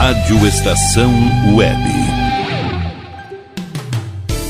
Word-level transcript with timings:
Rádio 0.00 0.46
Estação 0.46 1.12
Web. 1.54 2.09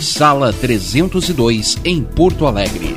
sala 0.00 0.52
302, 0.52 1.78
em 1.84 2.02
Porto 2.02 2.46
Alegre. 2.46 2.96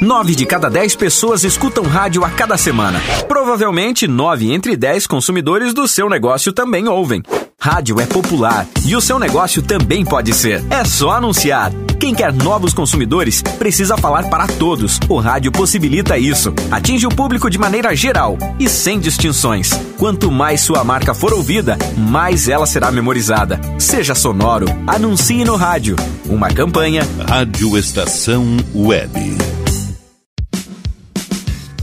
Nove 0.00 0.36
de 0.36 0.46
cada 0.46 0.70
dez 0.70 0.94
pessoas 0.94 1.42
escutam 1.42 1.82
rádio 1.84 2.24
a 2.24 2.30
cada 2.30 2.56
semana. 2.56 3.00
Provavelmente, 3.26 4.06
nove 4.06 4.52
entre 4.52 4.76
dez 4.76 5.06
consumidores 5.06 5.74
do 5.74 5.88
seu 5.88 6.08
negócio 6.08 6.52
também 6.52 6.86
ouvem. 6.86 7.22
Rádio 7.60 8.00
é 8.00 8.06
popular 8.06 8.68
e 8.86 8.94
o 8.94 9.00
seu 9.00 9.18
negócio 9.18 9.60
também 9.60 10.04
pode 10.04 10.32
ser. 10.32 10.64
É 10.70 10.84
só 10.84 11.10
anunciar. 11.10 11.72
Quem 11.98 12.14
quer 12.14 12.32
novos 12.32 12.72
consumidores 12.72 13.42
precisa 13.42 13.96
falar 13.96 14.30
para 14.30 14.46
todos. 14.46 15.00
O 15.08 15.18
rádio 15.18 15.50
possibilita 15.50 16.16
isso. 16.16 16.54
Atinge 16.70 17.04
o 17.04 17.10
público 17.10 17.50
de 17.50 17.58
maneira 17.58 17.96
geral 17.96 18.38
e 18.60 18.68
sem 18.68 19.00
distinções. 19.00 19.70
Quanto 19.98 20.30
mais 20.30 20.60
sua 20.60 20.84
marca 20.84 21.12
for 21.12 21.32
ouvida, 21.32 21.76
mais 21.96 22.48
ela 22.48 22.64
será 22.64 22.92
memorizada. 22.92 23.60
Seja 23.76 24.14
sonoro, 24.14 24.68
anuncie 24.86 25.44
no 25.44 25.56
rádio. 25.56 25.96
Uma 26.26 26.50
campanha. 26.50 27.02
Rádio 27.28 27.76
Estação 27.76 28.56
Web. 28.72 29.36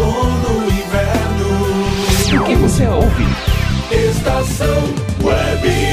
outono, 0.00 0.66
inverno. 0.70 2.42
O 2.42 2.44
que 2.44 2.54
você 2.56 2.86
ouve? 2.86 3.24
Estação 3.90 4.94
Web. 5.22 5.90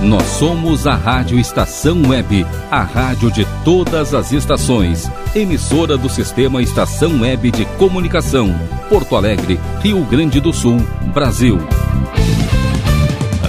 Nós 0.00 0.22
somos 0.22 0.86
a 0.86 0.94
Rádio 0.94 1.38
Estação 1.38 2.00
Web, 2.08 2.46
a 2.70 2.82
rádio 2.82 3.30
de 3.30 3.46
todas 3.62 4.14
as 4.14 4.32
estações. 4.32 5.10
Emissora 5.34 5.98
do 5.98 6.08
Sistema 6.08 6.62
Estação 6.62 7.20
Web 7.20 7.50
de 7.50 7.66
Comunicação. 7.76 8.54
Porto 8.88 9.16
Alegre, 9.16 9.60
Rio 9.82 10.02
Grande 10.04 10.40
do 10.40 10.52
Sul, 10.52 10.78
Brasil. 11.12 11.58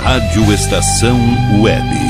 Rádio 0.03 0.51
Estação 0.51 1.17
Web. 1.61 2.08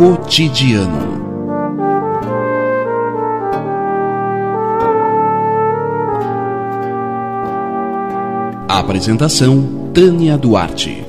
Cotidiano. 0.00 1.20
Apresentação 8.66 9.90
Tânia 9.92 10.38
Duarte. 10.38 11.04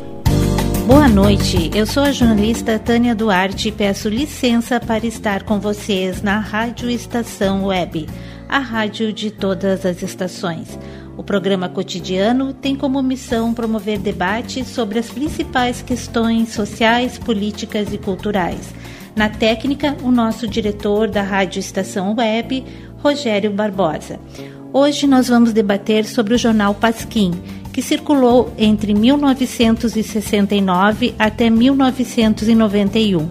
Boa 0.86 1.08
noite, 1.08 1.72
eu 1.74 1.86
sou 1.86 2.04
a 2.04 2.12
jornalista 2.12 2.78
Tânia 2.78 3.16
Duarte 3.16 3.70
e 3.70 3.72
peço 3.72 4.10
licença 4.10 4.78
para 4.78 5.08
estar 5.08 5.44
com 5.44 5.58
vocês 5.58 6.22
na 6.22 6.40
Rádio 6.40 6.90
Estação 6.90 7.68
Web, 7.68 8.10
a 8.50 8.60
rádio 8.60 9.14
de 9.14 9.32
todas 9.32 9.86
as 9.86 10.04
estações. 10.04 10.78
O 11.16 11.24
programa 11.24 11.70
cotidiano 11.70 12.54
tem 12.54 12.76
como 12.76 13.02
missão 13.02 13.54
promover 13.54 14.00
debates 14.00 14.68
sobre 14.68 15.00
as 15.00 15.10
principais 15.10 15.82
questões 15.82 16.50
sociais, 16.50 17.18
políticas 17.18 17.94
e 17.94 17.98
culturais. 17.98 18.81
Na 19.16 19.30
técnica, 19.30 19.96
o 20.04 20.12
nosso 20.12 20.48
diretor 20.48 21.10
da 21.10 21.22
Rádio 21.22 21.60
Estação 21.60 22.16
Web, 22.18 22.64
Rogério 23.04 23.52
Barbosa. 23.52 24.18
Hoje 24.72 25.06
nós 25.06 25.28
vamos 25.28 25.52
debater 25.52 26.06
sobre 26.06 26.34
o 26.34 26.38
jornal 26.38 26.74
Pasquim, 26.74 27.34
que 27.74 27.82
circulou 27.82 28.54
entre 28.58 28.94
1969 28.94 31.14
até 31.20 31.50
1991. 31.50 33.30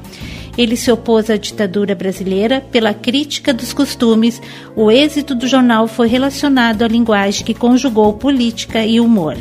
Ele 0.59 0.77
se 0.77 0.93
opôs 0.93 1.31
à 1.31 1.39
ditadura 1.39 1.95
brasileira 1.95 2.61
pela 2.61 2.93
crítica 2.93 3.55
dos 3.55 3.73
costumes. 3.73 4.39
O 4.77 4.91
êxito 4.91 5.35
do 5.35 5.49
jornal 5.49 5.89
foi 5.89 6.09
relacionado 6.09 6.83
à 6.83 6.89
linguagem 6.89 7.43
que 7.43 7.55
conjugou 7.55 8.13
política 8.13 8.85
e 8.85 9.01
humor. 9.01 9.39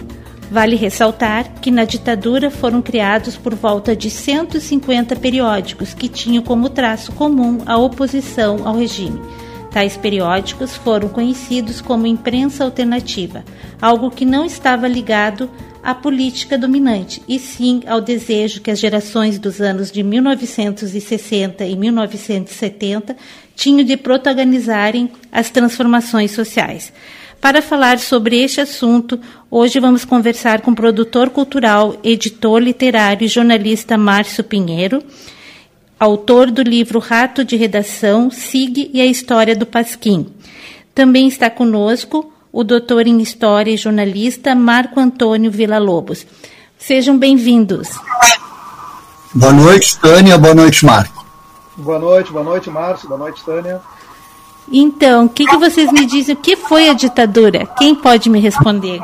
Vale 0.51 0.75
ressaltar 0.75 1.61
que 1.61 1.69
na 1.69 1.85
ditadura 1.85 2.49
foram 2.49 2.81
criados 2.81 3.37
por 3.37 3.53
volta 3.53 3.95
de 3.95 4.09
150 4.09 5.15
periódicos 5.17 5.93
que 5.93 6.09
tinham 6.09 6.41
como 6.41 6.69
traço 6.69 7.11
comum 7.11 7.59
a 7.67 7.77
oposição 7.77 8.67
ao 8.67 8.75
regime. 8.75 9.21
Tais 9.71 9.95
periódicos 9.95 10.75
foram 10.75 11.07
conhecidos 11.07 11.79
como 11.79 12.07
imprensa 12.07 12.63
alternativa, 12.63 13.45
algo 13.79 14.09
que 14.09 14.25
não 14.25 14.43
estava 14.43 14.87
ligado 14.87 15.47
à 15.83 15.93
política 15.93 16.57
dominante, 16.57 17.21
e 17.27 17.37
sim 17.37 17.81
ao 17.85 18.01
desejo 18.01 18.61
que 18.61 18.71
as 18.71 18.79
gerações 18.79 19.37
dos 19.37 19.61
anos 19.61 19.91
de 19.91 20.01
1960 20.01 21.63
e 21.63 21.75
1970 21.75 23.15
tinham 23.55 23.83
de 23.83 23.95
protagonizarem 23.95 25.11
as 25.31 25.51
transformações 25.51 26.31
sociais. 26.31 26.91
Para 27.41 27.61
falar 27.61 27.99
sobre 27.99 28.43
este 28.43 28.59
assunto, 28.59 29.17
hoje 29.49 29.79
vamos 29.79 30.03
conversar 30.03 30.61
com 30.61 30.71
o 30.71 30.75
produtor 30.75 31.29
cultural, 31.29 31.95
editor 32.03 32.59
literário 32.59 33.25
e 33.25 33.29
jornalista 33.29 33.97
Márcio 33.97 34.43
Pinheiro, 34.43 35.01
autor 35.97 36.51
do 36.51 36.61
livro 36.61 36.99
Rato 36.99 37.45
de 37.45 37.55
Redação, 37.55 38.29
SIG 38.29 38.91
e 38.93 38.99
a 38.99 39.05
História 39.05 39.55
do 39.55 39.65
Pasquim. 39.65 40.27
Também 40.93 41.29
está 41.29 41.49
conosco 41.49 42.29
o 42.51 42.61
doutor 42.61 43.07
em 43.07 43.21
História 43.21 43.71
e 43.71 43.77
jornalista 43.77 44.53
Marco 44.53 44.99
Antônio 44.99 45.49
Villa-Lobos. 45.49 46.27
Sejam 46.77 47.17
bem-vindos. 47.17 47.87
Boa 49.33 49.53
noite, 49.53 49.97
Tânia. 49.99 50.37
Boa 50.37 50.53
noite, 50.53 50.85
Marco. 50.85 51.25
Boa 51.77 51.99
noite, 51.99 52.33
boa 52.33 52.43
noite, 52.43 52.69
Márcio. 52.69 53.07
Boa 53.07 53.19
noite, 53.19 53.41
Tânia. 53.45 53.79
Então, 54.71 55.25
o 55.25 55.29
que, 55.29 55.45
que 55.45 55.57
vocês 55.57 55.91
me 55.91 56.05
dizem? 56.05 56.35
O 56.35 56.37
que 56.37 56.55
foi 56.55 56.89
a 56.89 56.93
ditadura? 56.93 57.65
Quem 57.77 57.95
pode 57.95 58.29
me 58.29 58.39
responder? 58.39 59.01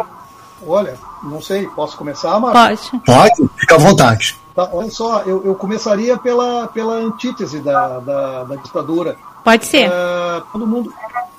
Olha, 0.66 0.98
não 1.24 1.42
sei, 1.42 1.68
posso 1.68 1.98
começar, 1.98 2.40
Márcio? 2.40 3.00
Pode. 3.06 3.36
Pode, 3.38 3.50
fica 3.58 3.76
à 3.76 3.78
vontade. 3.78 4.40
Tá, 4.56 4.70
olha 4.72 4.90
só, 4.90 5.22
eu, 5.24 5.44
eu 5.44 5.54
começaria 5.54 6.18
pela, 6.18 6.68
pela 6.68 6.94
antítese 6.94 7.60
da, 7.60 8.00
da, 8.00 8.44
da 8.46 8.56
ditadura. 8.56 9.18
Pode 9.44 9.66
ser. 9.66 9.90
É, 9.92 10.42
todo 10.52 10.66
mundo, 10.66 10.94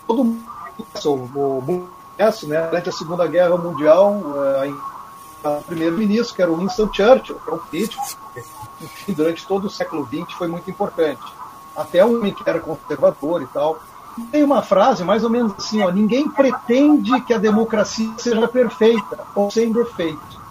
todo 0.07 0.25
mundo 0.25 1.89
conhece, 2.17 2.47
né? 2.47 2.61
Durante 2.67 2.89
a 2.89 2.93
Segunda 2.93 3.27
Guerra 3.27 3.57
Mundial, 3.57 4.21
é, 4.63 5.49
o 5.49 5.63
primeiro-ministro, 5.63 6.35
que 6.35 6.43
era 6.43 6.51
o 6.51 6.57
Winston 6.57 6.91
Churchill, 6.93 7.37
que 7.37 7.49
era 7.49 7.55
um 7.55 7.59
político, 7.59 8.03
enfim, 8.81 9.13
durante 9.13 9.47
todo 9.47 9.67
o 9.67 9.71
século 9.71 10.07
XX 10.07 10.33
foi 10.37 10.49
muito 10.49 10.71
importante. 10.71 11.23
Até 11.75 12.05
o 12.05 12.19
homem 12.19 12.33
que 12.33 12.49
era 12.49 12.61
conservador 12.61 13.43
e 13.43 13.47
tal. 13.47 13.79
Tem 14.31 14.43
uma 14.43 14.63
frase 14.63 15.05
mais 15.05 15.25
ou 15.25 15.31
menos 15.31 15.53
assim: 15.59 15.83
ó, 15.83 15.91
ninguém 15.91 16.29
pretende 16.29 17.21
que 17.23 17.35
a 17.35 17.39
democracia 17.39 18.11
seja 18.17 18.49
perfeita 18.49 19.19
ou 19.35 19.51
sem 19.51 19.73
defeito. 19.73 20.47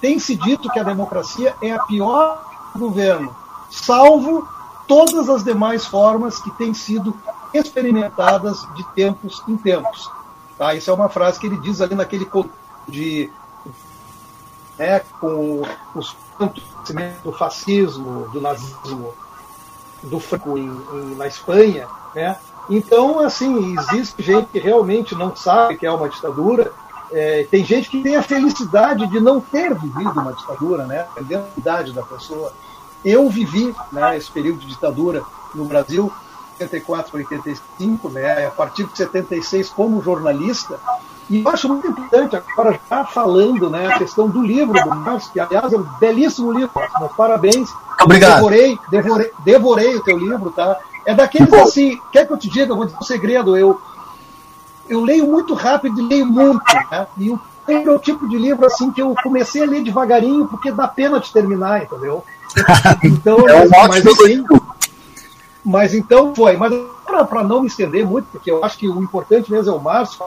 Tem-se 0.00 0.34
dito 0.34 0.70
que 0.70 0.78
a 0.78 0.82
democracia 0.82 1.54
é 1.60 1.72
a 1.72 1.82
pior 1.82 2.42
governo, 2.74 3.34
salvo 3.70 4.48
todas 4.88 5.28
as 5.28 5.44
demais 5.44 5.86
formas 5.86 6.40
que 6.40 6.50
têm 6.52 6.74
sido 6.74 7.16
experimentadas 7.52 8.66
de 8.74 8.84
tempos 8.94 9.42
em 9.46 9.56
tempos. 9.56 10.10
Tá? 10.58 10.74
Isso 10.74 10.90
é 10.90 10.94
uma 10.94 11.08
frase 11.08 11.38
que 11.38 11.46
ele 11.46 11.58
diz 11.58 11.80
ali 11.80 11.94
naquele 11.94 12.28
de 12.88 13.30
né, 14.78 15.00
com 15.20 15.62
os 15.94 16.16
do 17.22 17.32
fascismo, 17.32 18.28
do 18.30 18.40
nazismo, 18.40 19.14
do 20.02 20.18
Franco 20.18 20.58
em, 20.58 20.66
em, 20.66 21.14
na 21.14 21.26
Espanha, 21.26 21.86
né? 22.14 22.36
Então, 22.68 23.20
assim, 23.20 23.76
existe 23.78 24.22
gente 24.22 24.48
que 24.48 24.58
realmente 24.58 25.14
não 25.14 25.34
sabe 25.34 25.76
que 25.76 25.86
é 25.86 25.90
uma 25.90 26.08
ditadura. 26.08 26.72
É, 27.12 27.46
tem 27.50 27.64
gente 27.64 27.90
que 27.90 28.02
tem 28.02 28.16
a 28.16 28.22
felicidade 28.22 29.06
de 29.06 29.20
não 29.20 29.40
ter 29.40 29.74
vivido 29.74 30.20
uma 30.20 30.32
ditadura, 30.32 30.86
né? 30.86 31.06
Dependendo 31.14 31.42
da 31.42 31.48
idade 31.58 31.92
da 31.92 32.02
pessoa. 32.02 32.52
Eu 33.04 33.28
vivi 33.28 33.74
né, 33.92 34.16
esse 34.16 34.30
período 34.30 34.60
de 34.60 34.66
ditadura 34.66 35.22
no 35.54 35.66
Brasil, 35.66 36.10
84 36.58 37.16
85, 37.18 38.08
né? 38.08 38.46
A 38.46 38.50
partir 38.50 38.84
de 38.84 38.96
76 38.96 39.68
como 39.68 40.02
jornalista, 40.02 40.80
e 41.28 41.42
eu 41.42 41.48
acho 41.48 41.68
muito 41.68 41.88
importante, 41.88 42.36
agora 42.36 42.78
já 42.90 43.04
falando, 43.04 43.70
né, 43.70 43.86
a 43.86 43.98
questão 43.98 44.28
do 44.28 44.42
livro 44.42 44.74
do 44.74 44.94
Marcos, 44.94 45.28
que 45.28 45.40
aliás 45.40 45.72
é 45.72 45.76
um 45.76 45.86
belíssimo 45.98 46.52
livro, 46.52 46.70
meus 47.00 47.12
parabéns. 47.12 47.70
Obrigado. 48.02 48.34
Devorei, 48.34 48.78
devorei, 48.90 49.32
devorei 49.42 49.96
o 49.96 50.02
teu 50.02 50.18
livro, 50.18 50.50
tá? 50.50 50.78
É 51.06 51.14
daqueles 51.14 51.52
assim, 51.52 51.98
quer 52.12 52.26
que 52.26 52.32
eu 52.32 52.38
te 52.38 52.48
diga, 52.48 52.72
eu 52.72 52.76
vou 52.76 52.86
dizer 52.86 52.98
um 52.98 53.04
segredo, 53.04 53.56
eu, 53.56 53.80
eu 54.88 55.00
leio 55.00 55.26
muito 55.26 55.54
rápido 55.54 56.00
e 56.00 56.06
leio 56.06 56.26
muito, 56.26 56.64
né? 56.90 57.06
E 57.18 57.30
o 57.30 57.40
livro 57.68 57.92
é 57.92 57.96
o 57.96 57.98
tipo 57.98 58.28
de 58.28 58.36
livro 58.38 58.66
assim 58.66 58.90
que 58.90 59.02
eu 59.02 59.14
comecei 59.22 59.62
a 59.62 59.66
ler 59.66 59.82
devagarinho 59.82 60.46
porque 60.46 60.72
dá 60.72 60.88
pena 60.88 61.20
de 61.20 61.32
terminar, 61.32 61.82
entendeu? 61.82 62.24
Então, 63.02 63.48
é 63.48 63.64
um 63.64 63.68
mas, 63.88 64.06
assim, 64.06 64.44
mas 65.64 65.94
então 65.94 66.34
foi. 66.34 66.56
Mas 66.56 66.72
para 67.04 67.42
não 67.42 67.62
me 67.62 67.66
estender 67.66 68.06
muito, 68.06 68.26
porque 68.30 68.50
eu 68.50 68.64
acho 68.64 68.78
que 68.78 68.88
o 68.88 69.02
importante 69.02 69.50
mesmo 69.50 69.72
é 69.72 69.76
o 69.76 69.80
Márcio, 69.80 70.24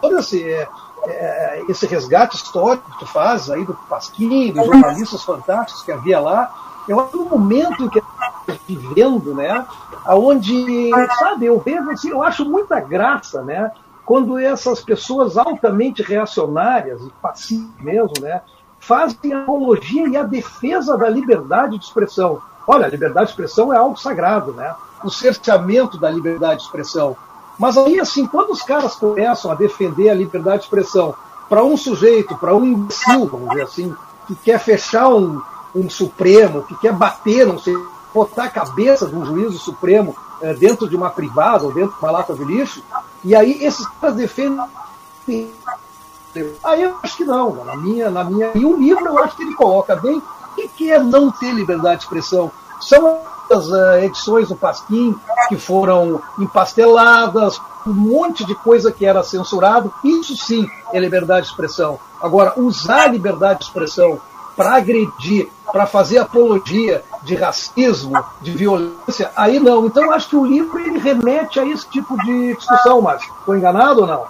todo 0.00 0.18
esse, 0.18 0.42
é, 0.42 0.68
é, 1.06 1.64
esse 1.68 1.86
resgate 1.86 2.36
histórico 2.36 2.90
que 2.92 2.98
tu 3.00 3.06
faz 3.06 3.50
aí 3.50 3.64
do 3.64 3.74
Pasquim, 3.88 4.52
dos 4.52 4.66
jornalistas 4.66 5.22
fantásticos 5.22 5.82
que 5.82 5.92
havia 5.92 6.20
lá, 6.20 6.52
eu 6.88 7.00
acho 7.00 7.20
um 7.20 7.28
momento 7.28 7.88
que 7.90 8.00
vivendo, 8.68 9.34
né? 9.34 9.64
Aonde, 10.04 10.90
sabe, 11.18 11.46
eu 11.46 11.58
vejo 11.58 11.90
assim, 11.90 12.10
eu 12.10 12.22
acho 12.22 12.44
muita 12.44 12.80
graça, 12.80 13.42
né? 13.42 13.70
Quando 14.04 14.38
essas 14.38 14.80
pessoas 14.80 15.36
altamente 15.36 16.02
reacionárias 16.02 17.00
e 17.02 17.10
passivas 17.22 17.80
mesmo, 17.80 18.12
né? 18.20 18.40
Fazem 18.78 19.32
a 19.32 19.42
apologia 19.42 20.08
e 20.08 20.16
a 20.16 20.22
defesa 20.22 20.96
da 20.96 21.08
liberdade 21.08 21.78
de 21.78 21.84
expressão. 21.84 22.40
Olha, 22.66 22.86
a 22.86 22.90
liberdade 22.90 23.26
de 23.26 23.32
expressão 23.32 23.72
é 23.72 23.76
algo 23.76 23.96
sagrado, 23.96 24.52
né? 24.52 24.74
O 25.02 25.10
cerceamento 25.10 25.98
da 25.98 26.10
liberdade 26.10 26.60
de 26.60 26.66
expressão. 26.66 27.16
Mas 27.58 27.76
aí, 27.76 27.98
assim, 27.98 28.26
quando 28.26 28.50
os 28.50 28.62
caras 28.62 28.94
começam 28.94 29.50
a 29.50 29.54
defender 29.54 30.10
a 30.10 30.14
liberdade 30.14 30.58
de 30.58 30.64
expressão 30.64 31.14
para 31.48 31.64
um 31.64 31.76
sujeito, 31.76 32.36
para 32.36 32.54
um 32.54 32.64
imbecil, 32.64 33.26
vamos 33.26 33.48
dizer 33.50 33.62
assim, 33.62 33.94
que 34.26 34.34
quer 34.36 34.58
fechar 34.58 35.08
um, 35.08 35.40
um 35.74 35.88
Supremo, 35.88 36.62
que 36.62 36.76
quer 36.76 36.92
bater, 36.92 37.46
não 37.46 37.58
sei, 37.58 37.74
botar 38.18 38.44
a 38.44 38.50
cabeça 38.50 39.06
de 39.06 39.14
um 39.14 39.24
juízo 39.24 39.58
Supremo 39.58 40.16
é, 40.42 40.52
dentro 40.54 40.88
de 40.88 40.96
uma 40.96 41.10
privada 41.10 41.64
ou 41.64 41.72
dentro 41.72 41.96
de 41.96 42.02
uma 42.02 42.10
lata 42.10 42.34
de 42.34 42.44
lixo, 42.44 42.82
e 43.24 43.34
aí 43.34 43.64
esses 43.64 43.86
caras 44.00 44.16
defendem. 44.16 44.66
Aí 46.64 46.82
eu 46.82 46.96
acho 47.02 47.16
que 47.16 47.24
não, 47.24 47.64
na 47.64 47.76
minha, 47.76 48.10
na 48.10 48.24
minha. 48.24 48.50
E 48.54 48.64
o 48.64 48.76
livro 48.76 49.06
eu 49.06 49.18
acho 49.18 49.36
que 49.36 49.42
ele 49.42 49.54
coloca 49.54 49.94
bem 49.96 50.22
o 50.56 50.68
que 50.70 50.90
é 50.90 50.98
não 50.98 51.30
ter 51.30 51.52
liberdade 51.52 51.98
de 51.98 52.04
expressão. 52.04 52.50
São 52.80 53.20
as 53.50 53.66
uh, 53.68 53.98
edições 54.02 54.48
do 54.48 54.56
Pasquim 54.56 55.14
que 55.48 55.56
foram 55.56 56.20
empasteladas, 56.38 57.60
um 57.86 57.92
monte 57.92 58.44
de 58.44 58.54
coisa 58.54 58.92
que 58.92 59.06
era 59.06 59.22
censurado. 59.22 59.92
Isso 60.04 60.36
sim 60.36 60.68
é 60.92 60.98
liberdade 60.98 61.46
de 61.46 61.52
expressão. 61.52 61.98
Agora, 62.20 62.52
usar 62.56 63.04
a 63.04 63.08
liberdade 63.08 63.60
de 63.60 63.64
expressão 63.66 64.20
para 64.58 64.74
agredir, 64.74 65.46
para 65.72 65.86
fazer 65.86 66.18
apologia 66.18 67.04
de 67.22 67.36
racismo, 67.36 68.12
de 68.42 68.50
violência, 68.50 69.30
aí 69.36 69.60
não. 69.60 69.86
Então, 69.86 70.10
acho 70.10 70.30
que 70.30 70.34
o 70.34 70.44
livro 70.44 70.80
ele 70.80 70.98
remete 70.98 71.60
a 71.60 71.64
esse 71.64 71.88
tipo 71.88 72.20
de 72.24 72.56
discussão, 72.56 73.00
Márcio. 73.00 73.32
Estou 73.38 73.56
enganado 73.56 74.00
ou 74.00 74.06
não? 74.08 74.24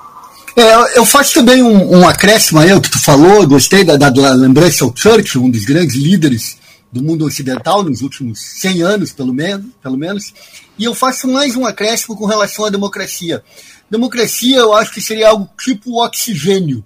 É, 0.54 0.98
eu 0.98 1.06
faço 1.06 1.32
também 1.32 1.62
um, 1.62 2.00
um 2.00 2.06
acréscimo 2.06 2.60
aí, 2.60 2.70
o 2.74 2.80
que 2.80 2.90
tu 2.90 3.02
falou, 3.02 3.46
gostei 3.46 3.84
da, 3.84 3.96
da, 3.96 4.10
da 4.10 4.34
lembrança 4.34 4.84
ao 4.84 4.92
Churchill, 4.94 5.42
um 5.42 5.50
dos 5.50 5.64
grandes 5.64 5.96
líderes 5.96 6.58
do 6.92 7.02
mundo 7.02 7.24
ocidental 7.24 7.82
nos 7.82 8.02
últimos 8.02 8.38
100 8.60 8.82
anos, 8.82 9.12
pelo 9.12 9.32
menos, 9.32 9.66
pelo 9.82 9.96
menos. 9.96 10.34
E 10.78 10.84
eu 10.84 10.94
faço 10.94 11.26
mais 11.26 11.56
um 11.56 11.64
acréscimo 11.64 12.14
com 12.14 12.26
relação 12.26 12.66
à 12.66 12.70
democracia. 12.70 13.42
Democracia, 13.90 14.58
eu 14.58 14.74
acho 14.74 14.92
que 14.92 15.00
seria 15.00 15.30
algo 15.30 15.48
tipo 15.58 16.04
oxigênio. 16.04 16.84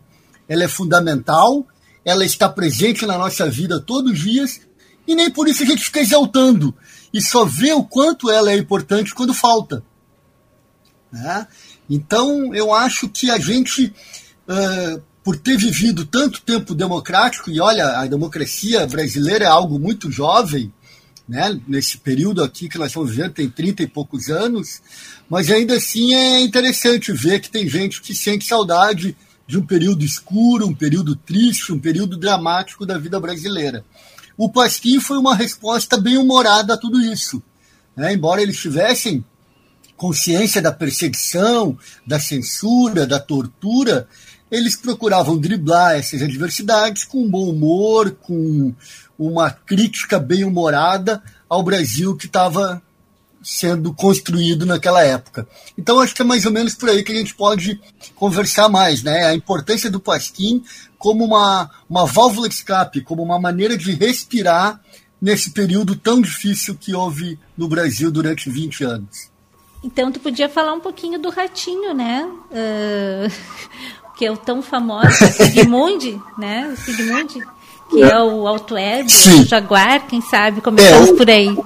Ela 0.48 0.62
é 0.64 0.68
fundamental, 0.68 1.66
ela 2.04 2.24
está 2.24 2.48
presente 2.48 3.06
na 3.06 3.16
nossa 3.16 3.48
vida 3.50 3.80
todos 3.80 4.12
os 4.12 4.18
dias, 4.18 4.60
e 5.06 5.14
nem 5.14 5.30
por 5.30 5.48
isso 5.48 5.62
a 5.62 5.66
gente 5.66 5.84
fica 5.84 6.00
exaltando. 6.00 6.74
E 7.12 7.20
só 7.20 7.44
vê 7.44 7.72
o 7.72 7.84
quanto 7.84 8.30
ela 8.30 8.52
é 8.52 8.56
importante 8.56 9.14
quando 9.14 9.34
falta. 9.34 9.82
Né? 11.10 11.46
Então, 11.88 12.54
eu 12.54 12.72
acho 12.72 13.08
que 13.08 13.30
a 13.30 13.38
gente 13.38 13.92
uh, 14.48 15.02
por 15.22 15.36
ter 15.36 15.56
vivido 15.56 16.04
tanto 16.04 16.40
tempo 16.42 16.74
democrático, 16.74 17.50
e 17.50 17.60
olha, 17.60 17.98
a 17.98 18.06
democracia 18.06 18.86
brasileira 18.86 19.44
é 19.44 19.48
algo 19.48 19.78
muito 19.78 20.10
jovem, 20.10 20.72
né? 21.28 21.58
nesse 21.68 21.98
período 21.98 22.42
aqui 22.42 22.68
que 22.68 22.78
nós 22.78 22.88
estamos 22.88 23.10
vivendo, 23.10 23.32
tem 23.32 23.48
30 23.48 23.84
e 23.84 23.86
poucos 23.86 24.28
anos, 24.28 24.82
mas 25.30 25.50
ainda 25.50 25.76
assim 25.76 26.14
é 26.14 26.40
interessante 26.40 27.12
ver 27.12 27.40
que 27.40 27.50
tem 27.50 27.68
gente 27.68 28.02
que 28.02 28.14
sente 28.14 28.44
saudade 28.44 29.16
de 29.52 29.58
um 29.58 29.66
período 29.66 30.02
escuro, 30.02 30.66
um 30.66 30.74
período 30.74 31.14
triste, 31.14 31.74
um 31.74 31.78
período 31.78 32.16
dramático 32.16 32.86
da 32.86 32.96
vida 32.96 33.20
brasileira. 33.20 33.84
O 34.34 34.48
Pasquim 34.48 34.98
foi 34.98 35.18
uma 35.18 35.36
resposta 35.36 36.00
bem 36.00 36.16
humorada 36.16 36.72
a 36.72 36.78
tudo 36.78 36.98
isso. 36.98 37.42
Né? 37.94 38.14
Embora 38.14 38.40
eles 38.40 38.58
tivessem 38.58 39.22
consciência 39.94 40.62
da 40.62 40.72
perseguição, 40.72 41.78
da 42.06 42.18
censura, 42.18 43.06
da 43.06 43.20
tortura, 43.20 44.08
eles 44.50 44.74
procuravam 44.74 45.36
driblar 45.36 45.96
essas 45.96 46.22
adversidades 46.22 47.04
com 47.04 47.28
bom 47.28 47.50
humor, 47.50 48.12
com 48.22 48.72
uma 49.18 49.50
crítica 49.50 50.18
bem 50.18 50.44
humorada 50.44 51.22
ao 51.46 51.62
Brasil 51.62 52.16
que 52.16 52.24
estava 52.24 52.82
sendo 53.42 53.92
construído 53.92 54.64
naquela 54.64 55.02
época. 55.02 55.46
Então 55.76 56.00
acho 56.00 56.14
que 56.14 56.22
é 56.22 56.24
mais 56.24 56.46
ou 56.46 56.52
menos 56.52 56.74
por 56.74 56.88
aí 56.88 57.02
que 57.02 57.12
a 57.12 57.16
gente 57.16 57.34
pode 57.34 57.80
conversar 58.14 58.68
mais, 58.68 59.02
né? 59.02 59.26
A 59.26 59.34
importância 59.34 59.90
do 59.90 60.00
Pasquim 60.00 60.62
como 60.98 61.24
uma, 61.24 61.68
uma 61.90 62.06
válvula 62.06 62.48
de 62.48 62.54
escape, 62.54 63.00
como 63.00 63.22
uma 63.22 63.40
maneira 63.40 63.76
de 63.76 63.92
respirar 63.92 64.80
nesse 65.20 65.50
período 65.50 65.96
tão 65.96 66.20
difícil 66.20 66.76
que 66.76 66.94
houve 66.94 67.38
no 67.56 67.68
Brasil 67.68 68.10
durante 68.10 68.48
20 68.48 68.84
anos. 68.84 69.32
Então 69.82 70.12
tu 70.12 70.20
podia 70.20 70.48
falar 70.48 70.72
um 70.72 70.80
pouquinho 70.80 71.18
do 71.18 71.28
ratinho, 71.28 71.92
né? 71.92 72.24
Uh, 72.50 73.32
que 74.16 74.24
é 74.24 74.30
o 74.30 74.36
tão 74.36 74.62
famoso 74.62 75.10
Sigmund, 75.32 76.20
né? 76.38 76.68
O 76.72 76.76
Sigmund, 76.76 77.34
que 77.90 78.02
é, 78.02 78.10
é 78.10 78.20
o 78.20 78.46
Alto 78.46 78.74
o 78.74 79.44
Jaguar, 79.44 80.06
quem 80.06 80.20
sabe 80.20 80.60
começamos 80.60 81.10
é, 81.10 81.14
por 81.14 81.28
aí. 81.28 81.56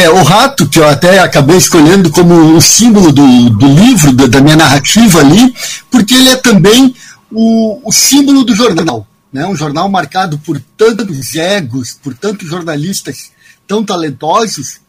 É, 0.00 0.08
o 0.08 0.22
rato, 0.22 0.66
que 0.66 0.78
eu 0.78 0.88
até 0.88 1.18
acabei 1.18 1.58
escolhendo 1.58 2.10
como 2.10 2.56
o 2.56 2.60
símbolo 2.60 3.12
do, 3.12 3.50
do 3.50 3.66
livro, 3.66 4.14
da, 4.14 4.26
da 4.26 4.40
minha 4.40 4.56
narrativa 4.56 5.20
ali, 5.20 5.54
porque 5.90 6.14
ele 6.14 6.30
é 6.30 6.36
também 6.36 6.94
o, 7.30 7.86
o 7.86 7.92
símbolo 7.92 8.42
do 8.42 8.54
jornal. 8.54 9.06
né, 9.30 9.46
um 9.46 9.54
jornal 9.54 9.90
marcado 9.90 10.38
por 10.38 10.58
tantos 10.74 11.34
egos, 11.34 11.92
por 12.02 12.14
tantos 12.14 12.48
jornalistas 12.48 13.30
tão 13.68 13.84
talentosos, 13.84 14.80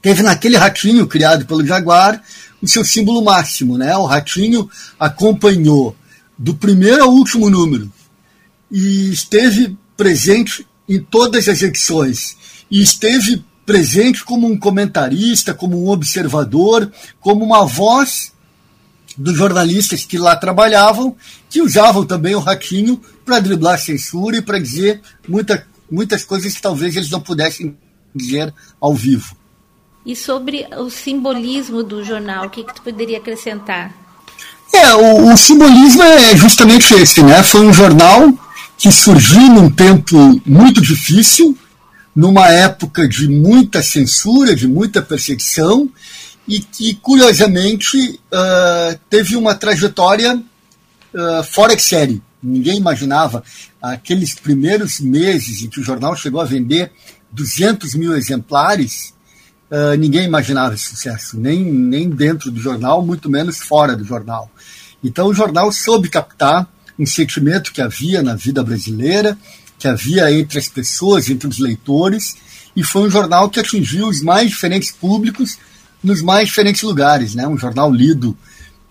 teve 0.00 0.22
naquele 0.22 0.56
ratinho 0.56 1.08
criado 1.08 1.44
pelo 1.44 1.66
Jaguar 1.66 2.22
o 2.62 2.68
seu 2.68 2.84
símbolo 2.84 3.24
máximo. 3.24 3.76
Né? 3.76 3.96
O 3.96 4.06
ratinho 4.06 4.70
acompanhou 5.00 5.96
do 6.38 6.54
primeiro 6.54 7.02
ao 7.02 7.10
último 7.10 7.50
número 7.50 7.90
e 8.70 9.10
esteve 9.10 9.76
presente 9.96 10.64
em 10.88 11.00
todas 11.00 11.48
as 11.48 11.60
edições 11.60 12.36
e 12.70 12.80
esteve 12.80 13.44
presente 13.68 14.24
como 14.24 14.46
um 14.46 14.58
comentarista, 14.58 15.52
como 15.52 15.84
um 15.84 15.90
observador, 15.90 16.90
como 17.20 17.44
uma 17.44 17.66
voz 17.66 18.32
dos 19.14 19.36
jornalistas 19.36 20.06
que 20.06 20.16
lá 20.16 20.34
trabalhavam, 20.34 21.14
que 21.50 21.60
usavam 21.60 22.06
também 22.06 22.34
o 22.34 22.40
ratinho 22.40 22.98
para 23.26 23.40
driblar 23.40 23.74
a 23.74 23.78
censura 23.78 24.38
e 24.38 24.42
para 24.42 24.58
dizer 24.58 25.02
muita, 25.28 25.66
muitas 25.90 26.24
coisas 26.24 26.54
que 26.54 26.62
talvez 26.62 26.96
eles 26.96 27.10
não 27.10 27.20
pudessem 27.20 27.76
dizer 28.14 28.54
ao 28.80 28.94
vivo. 28.94 29.36
E 30.06 30.16
sobre 30.16 30.66
o 30.78 30.88
simbolismo 30.88 31.82
do 31.82 32.02
jornal, 32.02 32.46
o 32.46 32.50
que, 32.50 32.64
que 32.64 32.74
tu 32.74 32.80
poderia 32.80 33.18
acrescentar? 33.18 33.92
É, 34.72 34.94
o, 34.94 35.30
o, 35.30 35.36
simbolismo 35.36 36.02
é 36.02 36.34
justamente 36.34 36.94
esse, 36.94 37.22
né? 37.22 37.42
Foi 37.42 37.66
um 37.66 37.72
jornal 37.72 38.32
que 38.78 38.90
surgiu 38.90 39.42
num 39.42 39.68
tempo 39.68 40.40
muito 40.46 40.80
difícil, 40.80 41.54
numa 42.18 42.48
época 42.48 43.06
de 43.06 43.28
muita 43.28 43.80
censura, 43.80 44.52
de 44.52 44.66
muita 44.66 45.00
perseguição, 45.00 45.88
e 46.48 46.58
que, 46.58 46.94
curiosamente, 46.94 47.96
uh, 47.96 48.98
teve 49.08 49.36
uma 49.36 49.54
trajetória 49.54 50.34
uh, 50.34 51.44
fora 51.44 51.76
de 51.76 51.82
série. 51.82 52.20
Ninguém 52.42 52.76
imaginava 52.76 53.44
aqueles 53.80 54.34
primeiros 54.34 54.98
meses 54.98 55.62
em 55.62 55.68
que 55.68 55.78
o 55.78 55.84
jornal 55.84 56.16
chegou 56.16 56.40
a 56.40 56.44
vender 56.44 56.90
200 57.30 57.94
mil 57.94 58.16
exemplares, 58.16 59.14
uh, 59.70 59.96
ninguém 59.96 60.24
imaginava 60.24 60.74
esse 60.74 60.88
sucesso, 60.88 61.38
nem, 61.38 61.62
nem 61.62 62.10
dentro 62.10 62.50
do 62.50 62.58
jornal, 62.58 63.00
muito 63.00 63.30
menos 63.30 63.58
fora 63.58 63.94
do 63.94 64.04
jornal. 64.04 64.50
Então 65.04 65.28
o 65.28 65.34
jornal 65.34 65.70
soube 65.70 66.08
captar 66.08 66.68
um 66.98 67.06
sentimento 67.06 67.72
que 67.72 67.80
havia 67.80 68.24
na 68.24 68.34
vida 68.34 68.60
brasileira, 68.64 69.38
que 69.78 69.86
havia 69.86 70.32
entre 70.32 70.58
as 70.58 70.68
pessoas, 70.68 71.30
entre 71.30 71.48
os 71.48 71.58
leitores, 71.58 72.36
e 72.74 72.82
foi 72.82 73.06
um 73.06 73.10
jornal 73.10 73.48
que 73.48 73.60
atingiu 73.60 74.08
os 74.08 74.20
mais 74.22 74.50
diferentes 74.50 74.90
públicos 74.90 75.58
nos 76.02 76.22
mais 76.22 76.48
diferentes 76.48 76.82
lugares. 76.82 77.34
Né? 77.34 77.46
Um 77.46 77.58
jornal 77.58 77.92
lido 77.92 78.36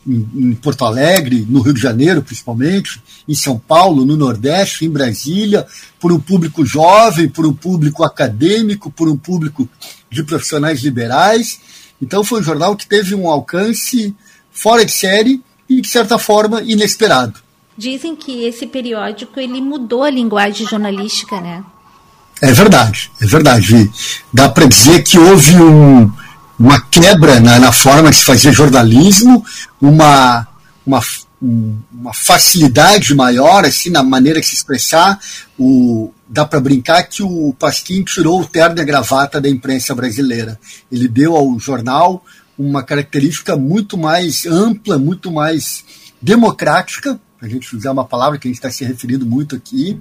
em, 0.08 0.54
Porto 0.56 0.86
Alegre, 0.86 1.46
no 1.48 1.62
Rio 1.62 1.74
de 1.74 1.82
Janeiro, 1.82 2.24
principalmente, 2.24 3.02
em 3.28 3.36
São 3.36 3.60
Paulo, 3.60 4.06
no 4.06 4.16
Nordeste, 4.16 4.86
em 4.86 4.90
Brasília, 4.90 5.66
por 6.00 6.12
um 6.14 6.20
público 6.20 6.66
jovem, 6.66 7.28
por 7.28 7.46
um 7.46 7.54
público 7.54 8.04
acadêmico, 8.04 8.90
por 8.90 9.10
um 9.10 9.18
público 9.18 9.70
de 10.10 10.24
profissionais 10.24 10.82
liberais. 10.82 11.60
Então, 12.02 12.24
foi 12.24 12.40
um 12.40 12.44
jornal 12.44 12.76
que 12.76 12.88
teve 12.88 13.14
um 13.14 13.30
alcance 13.30 14.16
fora 14.52 14.86
de 14.86 14.92
série 14.92 15.42
e, 15.68 15.82
de 15.82 15.88
certa 15.88 16.18
forma, 16.18 16.62
inesperado. 16.62 17.47
Dizem 17.78 18.16
que 18.16 18.44
esse 18.44 18.66
periódico 18.66 19.40
ele 19.40 19.62
mudou 19.62 20.04
a 20.04 20.10
linguagem 20.10 20.68
jornalística, 20.68 21.40
né? 21.40 21.64
É 22.42 22.52
verdade, 22.52 23.12
é 23.22 23.26
verdade. 23.26 23.92
Dá 24.32 24.50
para 24.50 24.66
dizer 24.66 25.04
que 25.04 25.18
houve 25.18 25.56
um, 25.56 26.12
uma 26.60 26.80
quebra 26.82 27.40
na, 27.40 27.60
na, 27.60 27.72
forma 27.72 28.10
de 28.10 28.18
se 28.18 28.24
fazer 28.24 28.52
jornalismo, 28.52 29.44
uma, 29.82 30.48
uma, 30.86 31.02
uma 31.42 32.14
facilidade 32.14 33.14
maior 33.16 33.66
assim 33.66 33.90
na 33.90 34.04
maneira 34.04 34.40
de 34.40 34.46
se 34.48 34.56
expressar. 34.56 35.20
O, 35.58 36.12
dá 36.28 36.46
para 36.46 36.60
brincar 36.60 37.04
que 37.04 37.24
o 37.24 37.56
Pasquim 37.58 38.04
tirou 38.04 38.42
o 38.42 38.46
terno 38.46 38.78
e 38.78 38.82
a 38.82 38.86
gravata 38.86 39.42
da 39.42 39.50
imprensa 39.50 39.96
brasileira. 39.96 40.60
Ele 40.92 41.08
deu 41.08 41.36
ao 41.36 41.60
jornal 41.60 42.24
uma 42.58 42.84
característica 42.84 43.56
muito 43.56 43.98
mais 43.98 44.46
ampla, 44.46 44.98
muito 44.98 45.32
mais 45.32 45.84
democrática, 46.22 47.20
a 47.42 47.48
gente 47.48 47.76
usar 47.76 47.92
uma 47.92 48.06
palavra 48.06 48.38
que 48.38 48.48
a 48.48 48.50
gente 48.50 48.58
está 48.58 48.72
se 48.72 48.84
referindo 48.84 49.26
muito 49.26 49.56
aqui, 49.56 50.00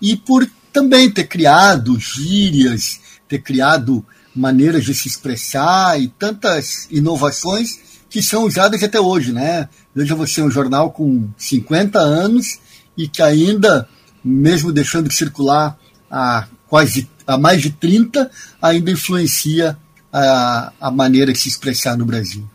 e 0.00 0.16
por 0.16 0.48
também 0.72 1.10
ter 1.10 1.24
criado 1.24 1.98
gírias, 1.98 3.00
ter 3.28 3.38
criado 3.40 4.04
maneiras 4.34 4.84
de 4.84 4.94
se 4.94 5.08
expressar 5.08 6.00
e 6.00 6.08
tantas 6.08 6.88
inovações 6.90 7.78
que 8.08 8.22
são 8.22 8.44
usadas 8.44 8.82
até 8.82 9.00
hoje, 9.00 9.32
né? 9.32 9.68
Veja 9.94 10.14
você 10.14 10.42
um 10.42 10.50
jornal 10.50 10.90
com 10.90 11.28
50 11.36 11.98
anos 11.98 12.58
e 12.96 13.08
que 13.08 13.22
ainda, 13.22 13.88
mesmo 14.24 14.72
deixando 14.72 15.08
de 15.08 15.14
circular 15.14 15.78
há 16.10 16.46
quase 16.68 17.08
há 17.26 17.38
mais 17.38 17.60
de 17.60 17.70
30, 17.70 18.30
ainda 18.60 18.90
influencia 18.90 19.76
a, 20.12 20.72
a 20.80 20.90
maneira 20.90 21.32
de 21.32 21.38
se 21.38 21.48
expressar 21.48 21.96
no 21.96 22.04
Brasil. 22.04 22.48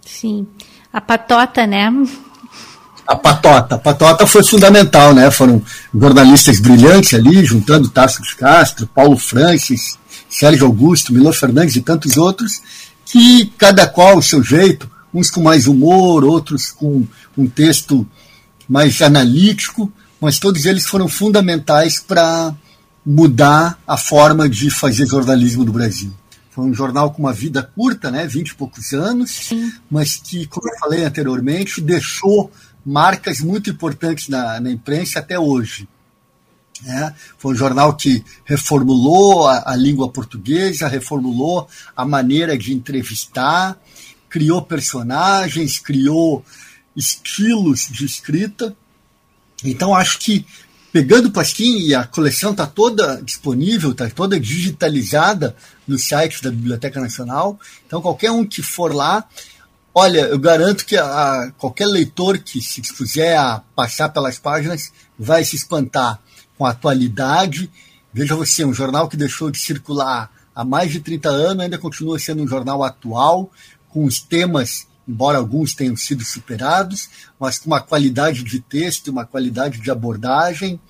Sim. 0.00 0.46
A 0.92 1.00
patota, 1.00 1.66
né? 1.66 1.90
A 3.06 3.16
patota. 3.16 3.74
A 3.74 3.78
patota 3.78 4.26
foi 4.26 4.42
fundamental, 4.42 5.14
né? 5.14 5.30
Foram 5.30 5.62
jornalistas 5.94 6.58
brilhantes 6.58 7.12
ali, 7.14 7.44
juntando 7.44 7.88
Tarso 7.88 8.22
de 8.22 8.34
Castro, 8.34 8.86
Paulo 8.86 9.18
Francis, 9.18 9.98
Sérgio 10.28 10.66
Augusto, 10.66 11.12
Milor 11.12 11.34
Fernandes 11.34 11.76
e 11.76 11.82
tantos 11.82 12.16
outros, 12.16 12.62
que 13.04 13.52
cada 13.58 13.86
qual 13.86 14.18
o 14.18 14.22
seu 14.22 14.42
jeito, 14.42 14.90
uns 15.12 15.30
com 15.30 15.42
mais 15.42 15.66
humor, 15.66 16.24
outros 16.24 16.70
com 16.70 17.06
um 17.36 17.46
texto 17.46 18.06
mais 18.68 19.00
analítico, 19.02 19.92
mas 20.20 20.38
todos 20.38 20.64
eles 20.64 20.86
foram 20.86 21.06
fundamentais 21.06 22.00
para 22.00 22.54
mudar 23.04 23.78
a 23.86 23.96
forma 23.96 24.48
de 24.48 24.70
fazer 24.70 25.06
jornalismo 25.06 25.64
do 25.64 25.72
Brasil. 25.72 26.10
Foi 26.50 26.64
um 26.64 26.72
jornal 26.72 27.10
com 27.10 27.22
uma 27.22 27.32
vida 27.32 27.62
curta, 27.62 28.10
né, 28.10 28.26
20 28.26 28.48
e 28.48 28.54
poucos 28.54 28.92
anos, 28.92 29.30
Sim. 29.30 29.72
mas 29.90 30.14
que, 30.14 30.46
como 30.46 30.68
eu 30.68 30.78
falei 30.78 31.04
anteriormente, 31.04 31.80
deixou 31.80 32.50
marcas 32.84 33.40
muito 33.40 33.70
importantes 33.70 34.28
na, 34.28 34.60
na 34.60 34.70
imprensa 34.70 35.18
até 35.18 35.38
hoje. 35.38 35.88
É, 36.86 37.14
foi 37.38 37.54
um 37.54 37.56
jornal 37.56 37.96
que 37.96 38.24
reformulou 38.44 39.46
a, 39.46 39.70
a, 39.72 39.76
língua 39.76 40.10
portuguesa, 40.10 40.88
reformulou 40.88 41.68
a 41.96 42.04
maneira 42.04 42.58
de 42.58 42.74
entrevistar, 42.74 43.78
criou 44.28 44.60
personagens, 44.60 45.78
criou 45.78 46.44
estilos 46.96 47.88
de 47.90 48.04
escrita. 48.04 48.76
Então, 49.62 49.94
acho 49.94 50.18
que, 50.18 50.44
pegando 50.92 51.28
o 51.28 51.32
Pasquim, 51.32 51.78
e 51.78 51.94
a 51.94 52.04
coleção 52.04 52.50
está 52.50 52.66
toda 52.66 53.22
disponível, 53.22 53.92
está 53.92 54.10
toda 54.10 54.38
digitalizada 54.38 55.56
no 55.86 55.98
site 55.98 56.42
da 56.42 56.50
Biblioteca 56.50 57.00
Nacional. 57.00 57.58
Então, 57.86 58.02
qualquer 58.02 58.30
um 58.30 58.44
que 58.44 58.62
for 58.62 58.92
lá, 58.92 59.26
olha, 59.94 60.22
eu 60.22 60.38
garanto 60.38 60.84
que 60.84 60.96
a, 60.96 61.52
qualquer 61.56 61.86
leitor 61.86 62.38
que 62.38 62.60
se 62.60 62.80
dispuser 62.80 63.38
a 63.38 63.60
passar 63.76 64.08
pelas 64.08 64.38
páginas 64.38 64.92
vai 65.16 65.44
se 65.44 65.54
espantar 65.54 66.20
com 66.58 66.66
a 66.66 66.70
atualidade. 66.70 67.70
Veja 68.12 68.34
você, 68.34 68.64
um 68.64 68.74
jornal 68.74 69.08
que 69.08 69.16
deixou 69.16 69.50
de 69.50 69.58
circular 69.58 70.30
há 70.54 70.64
mais 70.64 70.90
de 70.90 71.00
30 71.00 71.28
anos 71.28 71.64
ainda 71.64 71.78
continua 71.78 72.18
sendo 72.18 72.42
um 72.42 72.48
jornal 72.48 72.82
atual, 72.82 73.50
com 73.88 74.04
os 74.04 74.20
temas, 74.20 74.86
embora 75.06 75.38
alguns 75.38 75.74
tenham 75.74 75.96
sido 75.96 76.24
superados, 76.24 77.08
mas 77.38 77.58
com 77.58 77.66
uma 77.66 77.80
qualidade 77.80 78.42
de 78.42 78.60
texto, 78.60 79.08
uma 79.08 79.24
qualidade 79.24 79.80
de 79.80 79.90
abordagem 79.90 80.80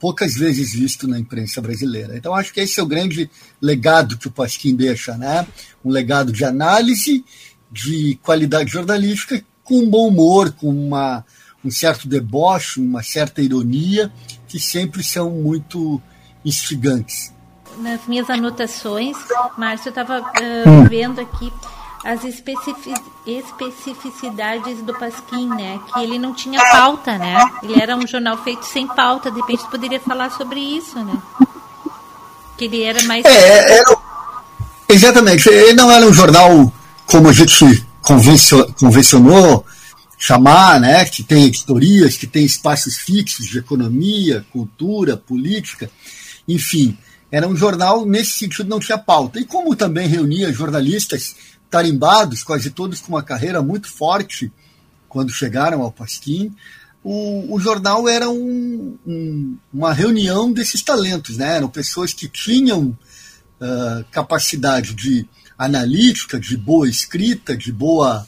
poucas 0.00 0.34
vezes 0.34 0.72
visto 0.72 1.06
na 1.06 1.18
imprensa 1.18 1.60
brasileira. 1.60 2.16
Então 2.16 2.34
acho 2.34 2.52
que 2.54 2.60
esse 2.60 2.80
é 2.80 2.82
o 2.82 2.86
grande 2.86 3.30
legado 3.60 4.16
que 4.16 4.28
o 4.28 4.30
Pasquim 4.30 4.74
deixa, 4.74 5.16
né? 5.16 5.46
Um 5.84 5.90
legado 5.90 6.32
de 6.32 6.42
análise, 6.42 7.22
de 7.70 8.18
qualidade 8.22 8.70
jornalística, 8.70 9.42
com 9.62 9.80
um 9.80 9.88
bom 9.88 10.08
humor, 10.08 10.52
com 10.52 10.68
uma, 10.68 11.24
um 11.64 11.70
certo 11.70 12.08
deboche, 12.08 12.80
uma 12.80 13.02
certa 13.02 13.40
ironia 13.40 14.12
que 14.48 14.58
sempre 14.58 15.04
são 15.04 15.30
muito 15.30 16.02
instigantes. 16.44 17.32
Nas 17.78 18.00
minhas 18.06 18.28
anotações, 18.28 19.16
Márcio, 19.56 19.88
eu 19.88 19.90
estava 19.90 20.20
uh, 20.20 20.88
vendo 20.88 21.20
aqui 21.20 21.52
as 22.04 22.24
especificidades 22.24 24.82
do 24.82 24.92
Pasquim, 24.94 25.48
né? 25.48 25.78
Que 25.92 26.00
ele 26.00 26.18
não 26.18 26.34
tinha 26.34 26.60
pauta, 26.72 27.16
né? 27.16 27.36
Ele 27.62 27.80
era 27.80 27.94
um 27.94 28.04
jornal 28.06 28.38
feito 28.38 28.64
sem 28.64 28.86
pauta. 28.86 29.30
De 29.30 29.38
repente, 29.40 29.62
você 29.62 29.68
poderia 29.68 30.00
falar 30.00 30.30
sobre 30.30 30.58
isso, 30.58 30.98
né? 30.98 31.16
Que 32.56 32.64
ele 32.64 32.82
era 32.82 33.02
mais. 33.04 33.24
É, 33.24 33.78
era, 33.78 33.96
exatamente. 34.88 35.48
Ele 35.48 35.74
não 35.74 35.88
era 35.90 36.06
um 36.06 36.12
jornal 36.12 36.72
como 37.10 37.28
a 37.28 37.32
gente 37.32 37.84
convencionou 38.78 39.66
chamar, 40.16 40.78
né, 40.78 41.04
que 41.06 41.22
tem 41.22 41.46
editorias, 41.46 42.16
que 42.16 42.26
tem 42.26 42.44
espaços 42.44 42.96
fixos 42.96 43.46
de 43.46 43.58
economia, 43.58 44.44
cultura, 44.52 45.16
política, 45.16 45.90
enfim, 46.46 46.96
era 47.32 47.48
um 47.48 47.56
jornal, 47.56 48.04
nesse 48.04 48.32
sentido, 48.32 48.68
não 48.68 48.78
tinha 48.78 48.98
pauta. 48.98 49.40
E 49.40 49.44
como 49.44 49.74
também 49.74 50.06
reunia 50.06 50.52
jornalistas 50.52 51.34
tarimbados, 51.70 52.42
quase 52.42 52.70
todos 52.70 53.00
com 53.00 53.12
uma 53.12 53.22
carreira 53.22 53.62
muito 53.62 53.88
forte 53.88 54.52
quando 55.08 55.32
chegaram 55.32 55.82
ao 55.82 55.90
Pasquim, 55.90 56.54
o, 57.02 57.54
o 57.54 57.58
jornal 57.58 58.08
era 58.08 58.28
um, 58.28 58.98
um, 59.06 59.56
uma 59.72 59.92
reunião 59.92 60.52
desses 60.52 60.82
talentos, 60.82 61.38
né? 61.38 61.56
Eram 61.56 61.68
pessoas 61.68 62.12
que 62.12 62.28
tinham 62.28 62.96
uh, 63.60 64.04
capacidade 64.10 64.94
de 64.94 65.26
analítica, 65.60 66.40
de 66.40 66.56
boa 66.56 66.88
escrita, 66.88 67.54
de 67.54 67.70
boa, 67.70 68.26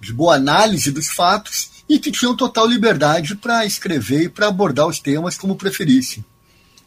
de 0.00 0.12
boa 0.12 0.34
análise 0.34 0.90
dos 0.90 1.06
fatos 1.06 1.70
e 1.88 2.00
que 2.00 2.10
tinham 2.10 2.36
total 2.36 2.66
liberdade 2.66 3.36
para 3.36 3.64
escrever 3.64 4.24
e 4.24 4.28
para 4.28 4.48
abordar 4.48 4.88
os 4.88 4.98
temas 4.98 5.36
como 5.36 5.54
preferissem. 5.54 6.24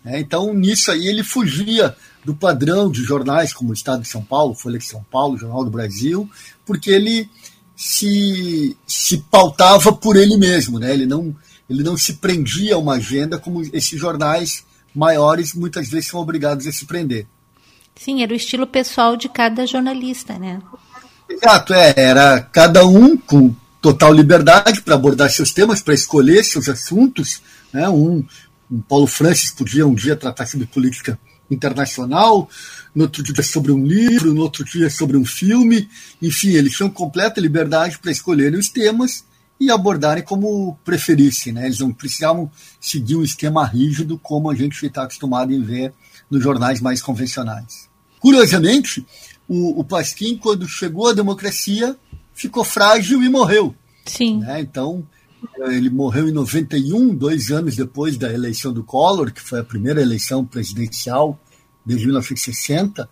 É, 0.03 0.19
então, 0.19 0.53
nisso 0.53 0.91
aí, 0.91 1.07
ele 1.07 1.23
fugia 1.23 1.95
do 2.25 2.35
padrão 2.35 2.91
de 2.91 3.01
jornais 3.01 3.53
como 3.53 3.71
o 3.71 3.73
Estado 3.73 4.01
de 4.01 4.09
São 4.09 4.21
Paulo, 4.21 4.55
Folha 4.55 4.77
de 4.77 4.85
São 4.85 5.01
Paulo, 5.09 5.37
Jornal 5.37 5.63
do 5.63 5.71
Brasil, 5.71 6.29
porque 6.65 6.91
ele 6.91 7.29
se, 7.73 8.75
se 8.85 9.19
pautava 9.31 9.93
por 9.93 10.17
ele 10.17 10.35
mesmo, 10.35 10.79
né? 10.79 10.93
ele, 10.93 11.05
não, 11.05 11.33
ele 11.69 11.81
não 11.81 11.95
se 11.95 12.13
prendia 12.15 12.75
a 12.75 12.77
uma 12.77 12.95
agenda 12.95 13.39
como 13.39 13.61
esses 13.71 13.97
jornais 13.97 14.65
maiores 14.93 15.53
muitas 15.53 15.87
vezes 15.87 16.09
são 16.09 16.19
obrigados 16.19 16.67
a 16.67 16.73
se 16.73 16.85
prender. 16.85 17.25
Sim, 17.99 18.21
era 18.23 18.31
o 18.31 18.35
estilo 18.35 18.67
pessoal 18.67 19.17
de 19.17 19.27
cada 19.27 19.65
jornalista, 19.65 20.37
né? 20.37 20.61
Exato, 21.29 21.73
é, 21.73 21.93
era 21.97 22.41
cada 22.41 22.85
um 22.85 23.17
com 23.17 23.53
total 23.81 24.13
liberdade 24.13 24.81
para 24.81 24.95
abordar 24.95 25.29
seus 25.29 25.51
temas, 25.51 25.81
para 25.81 25.93
escolher 25.93 26.43
seus 26.43 26.69
assuntos. 26.69 27.41
Né? 27.73 27.87
Um, 27.89 28.25
um 28.71 28.81
Paulo 28.81 29.07
Francis 29.07 29.51
podia 29.51 29.85
um 29.85 29.93
dia 29.93 30.15
tratar 30.15 30.45
sobre 30.45 30.67
política 30.67 31.19
internacional, 31.49 32.49
no 32.93 33.03
outro 33.03 33.23
dia 33.23 33.43
sobre 33.43 33.71
um 33.71 33.85
livro, 33.85 34.33
no 34.33 34.41
outro 34.41 34.63
dia 34.65 34.89
sobre 34.89 35.17
um 35.17 35.25
filme. 35.25 35.89
Enfim, 36.21 36.49
eles 36.49 36.75
tinham 36.75 36.89
completa 36.89 37.39
liberdade 37.39 37.97
para 37.99 38.11
escolherem 38.11 38.59
os 38.59 38.69
temas 38.69 39.23
e 39.59 39.71
abordarem 39.71 40.23
como 40.23 40.77
preferissem. 40.83 41.53
Né? 41.53 41.65
Eles 41.65 41.79
não 41.79 41.91
precisavam 41.91 42.51
seguir 42.79 43.15
um 43.15 43.23
esquema 43.23 43.65
rígido 43.65 44.17
como 44.17 44.49
a 44.49 44.55
gente 44.55 44.85
está 44.85 45.03
acostumado 45.03 45.53
em 45.53 45.61
ver 45.61 45.93
nos 46.29 46.43
jornais 46.43 46.81
mais 46.81 47.01
convencionais. 47.01 47.86
Curiosamente, 48.19 49.05
o, 49.47 49.79
o 49.79 49.83
Pasquim, 49.83 50.37
quando 50.37 50.67
chegou 50.67 51.07
à 51.07 51.13
democracia, 51.13 51.95
ficou 52.33 52.63
frágil 52.63 53.23
e 53.23 53.29
morreu. 53.29 53.75
Sim. 54.05 54.39
Né? 54.39 54.61
Então, 54.61 55.05
ele 55.69 55.89
morreu 55.89 56.27
em 56.27 56.31
91, 56.31 57.15
dois 57.15 57.51
anos 57.51 57.75
depois 57.75 58.17
da 58.17 58.31
eleição 58.31 58.73
do 58.73 58.83
Collor, 58.83 59.31
que 59.31 59.41
foi 59.41 59.59
a 59.59 59.63
primeira 59.63 60.01
eleição 60.01 60.45
presidencial 60.45 61.39
desde 61.85 62.05
1960. 62.05 63.09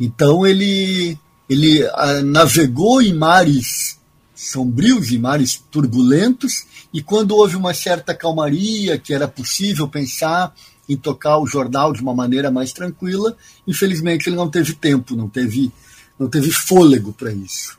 Então 0.00 0.46
ele, 0.46 1.18
ele 1.48 1.84
ah, 1.94 2.22
navegou 2.22 3.02
em 3.02 3.12
mares 3.12 3.98
sombrios, 4.34 5.10
em 5.10 5.18
mares 5.18 5.56
turbulentos, 5.70 6.64
e 6.94 7.02
quando 7.02 7.36
houve 7.36 7.56
uma 7.56 7.74
certa 7.74 8.14
calmaria, 8.14 8.96
que 8.96 9.12
era 9.12 9.26
possível 9.26 9.88
pensar 9.88 10.54
em 10.88 10.96
tocar 10.96 11.38
o 11.38 11.46
jornal 11.46 11.92
de 11.92 12.00
uma 12.00 12.14
maneira 12.14 12.50
mais 12.50 12.72
tranquila, 12.72 13.36
infelizmente 13.66 14.28
ele 14.28 14.36
não 14.36 14.48
teve 14.48 14.74
tempo, 14.74 15.14
não 15.14 15.28
teve, 15.28 15.70
não 16.18 16.28
teve 16.28 16.50
fôlego 16.50 17.12
para 17.12 17.32
isso. 17.32 17.78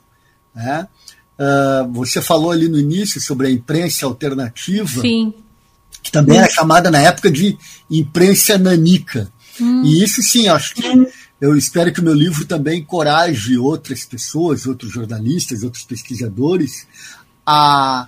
Né? 0.53 0.87
Uh, 1.39 1.91
você 1.91 2.21
falou 2.21 2.51
ali 2.51 2.67
no 2.67 2.77
início 2.77 3.19
sobre 3.19 3.47
a 3.47 3.51
imprensa 3.51 4.05
alternativa, 4.05 5.01
Sim. 5.01 5.33
que 6.03 6.11
também 6.11 6.37
era 6.37 6.49
chamada 6.49 6.91
na 6.91 6.99
época 6.99 7.31
de 7.31 7.57
imprensa 7.89 8.57
nanica. 8.57 9.31
Hum. 9.59 9.83
E 9.83 10.03
isso 10.03 10.21
sim, 10.21 10.47
acho 10.47 10.75
que 10.75 10.83
eu 11.41 11.55
espero 11.55 11.91
que 11.93 12.01
o 12.01 12.03
meu 12.03 12.13
livro 12.13 12.45
também 12.45 12.79
encoraje 12.79 13.57
outras 13.57 14.05
pessoas, 14.05 14.65
outros 14.65 14.91
jornalistas, 14.91 15.63
outros 15.63 15.83
pesquisadores 15.83 16.85
a, 17.45 18.07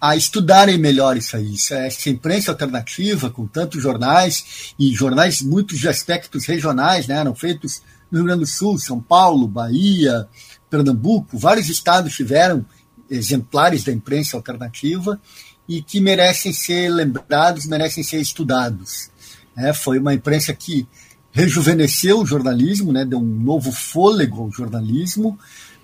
a 0.00 0.16
estudarem 0.16 0.78
melhor 0.78 1.16
isso 1.16 1.36
aí. 1.36 1.54
Essa 1.54 2.10
imprensa 2.10 2.52
alternativa, 2.52 3.30
com 3.30 3.46
tantos 3.46 3.82
jornais, 3.82 4.74
e 4.78 4.92
jornais 4.94 5.42
muitos 5.42 5.78
de 5.78 5.88
aspectos 5.88 6.46
regionais, 6.46 7.06
né, 7.06 7.16
eram 7.16 7.34
feitos 7.34 7.82
no 8.10 8.18
Rio 8.18 8.26
Grande 8.26 8.40
do 8.40 8.46
Sul, 8.46 8.78
São 8.78 9.00
Paulo, 9.00 9.48
Bahia, 9.48 10.28
Pernambuco, 10.70 11.36
vários 11.36 11.68
estados 11.68 12.14
tiveram 12.14 12.64
exemplares 13.10 13.84
da 13.84 13.92
imprensa 13.92 14.36
alternativa 14.36 15.20
e 15.68 15.82
que 15.82 16.00
merecem 16.00 16.52
ser 16.52 16.90
lembrados, 16.90 17.66
merecem 17.66 18.02
ser 18.02 18.20
estudados. 18.20 19.10
É, 19.56 19.72
foi 19.72 19.98
uma 19.98 20.14
imprensa 20.14 20.54
que 20.54 20.86
rejuvenesceu 21.32 22.20
o 22.20 22.26
jornalismo, 22.26 22.92
né, 22.92 23.04
deu 23.04 23.18
um 23.18 23.22
novo 23.22 23.72
fôlego 23.72 24.42
ao 24.42 24.50
jornalismo, 24.50 25.38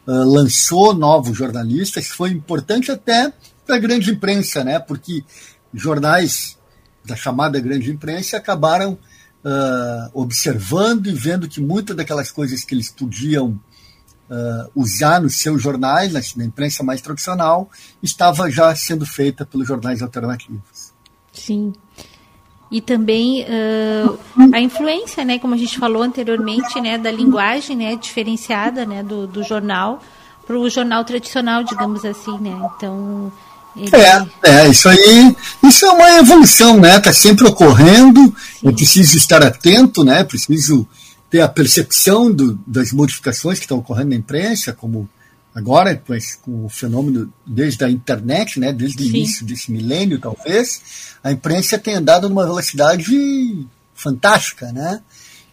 uh, 0.07 0.13
lançou 0.13 0.95
novos 0.95 1.37
jornalistas, 1.37 2.09
foi 2.09 2.31
importante 2.31 2.91
até 2.91 3.33
para 3.67 3.77
a 3.77 3.79
grande 3.79 4.11
imprensa, 4.11 4.63
né, 4.63 4.79
porque 4.79 5.25
jornais 5.73 6.59
da 7.05 7.17
chamada 7.17 7.61
grande 7.61 7.91
imprensa 7.91 8.37
acabaram 8.37 8.99
uh, 9.45 10.11
observando 10.15 11.07
e 11.07 11.13
vendo 11.13 11.49
que 11.49 11.61
muitas 11.61 11.95
daquelas 11.95 12.31
coisas 12.31 12.65
que 12.65 12.75
eles 12.75 12.91
podiam 12.91 13.61
uh, 14.31 14.71
usar 14.75 15.21
nos 15.21 15.37
seus 15.37 15.63
jornais, 15.63 16.13
na, 16.13 16.21
na, 16.37 16.45
imprensa 16.45 16.83
mais 16.83 17.01
tradicional, 17.01 17.69
estava 18.03 18.51
já 18.51 18.75
sendo 18.75 19.05
feita 19.05 19.45
pelos 19.45 19.69
jornais 19.69 20.01
alternativos. 20.01 20.93
Sim. 21.33 21.73
E 22.71 22.81
também 22.81 23.45
uh, 23.45 24.19
a 24.53 24.61
influência, 24.61 25.25
né, 25.25 25.39
como 25.39 25.55
a 25.55 25.59
gente 25.59 25.79
falou 25.79 26.03
anteriormente, 26.03 26.81
né, 26.81 26.97
da 26.97 27.11
linguagem 27.11 27.77
né, 27.77 27.97
diferenciada 27.97 28.87
né, 28.87 29.03
do, 29.03 29.27
do 29.27 29.43
jornal 29.43 30.03
para 30.47 30.59
o 30.59 30.69
jornal 30.69 31.05
tradicional, 31.05 31.63
digamos 31.63 32.05
assim. 32.05 32.37
Né? 32.39 32.71
Então. 32.77 33.31
É, 33.77 34.51
é, 34.51 34.69
isso 34.69 34.89
aí, 34.89 35.37
isso 35.63 35.85
é 35.85 35.91
uma 35.91 36.19
evolução, 36.19 36.79
né? 36.79 36.97
Está 36.97 37.13
sempre 37.13 37.47
ocorrendo, 37.47 38.35
é 38.63 38.71
preciso 38.71 39.17
estar 39.17 39.43
atento, 39.43 40.05
né? 40.05 40.23
Preciso 40.23 40.87
ter 41.29 41.41
a 41.41 41.49
percepção 41.49 42.33
do, 42.33 42.59
das 42.67 42.93
modificações 42.93 43.59
que 43.59 43.65
estão 43.65 43.79
ocorrendo 43.79 44.11
na 44.11 44.17
imprensa, 44.17 44.73
como 44.73 45.09
agora, 45.53 46.01
pois, 46.07 46.37
com 46.37 46.67
o 46.67 46.69
fenômeno 46.69 47.33
desde 47.47 47.85
a 47.85 47.91
internet, 47.91 48.59
né, 48.59 48.73
desde 48.73 48.99
Sim. 48.99 49.05
o 49.05 49.09
início 49.09 49.47
desse 49.47 49.71
milênio, 49.71 50.19
talvez, 50.19 50.81
a 51.23 51.33
imprensa 51.33 51.79
tem 51.79 51.95
andado 51.95 52.29
numa 52.29 52.45
velocidade 52.45 53.67
fantástica, 53.95 54.73
né? 54.73 55.01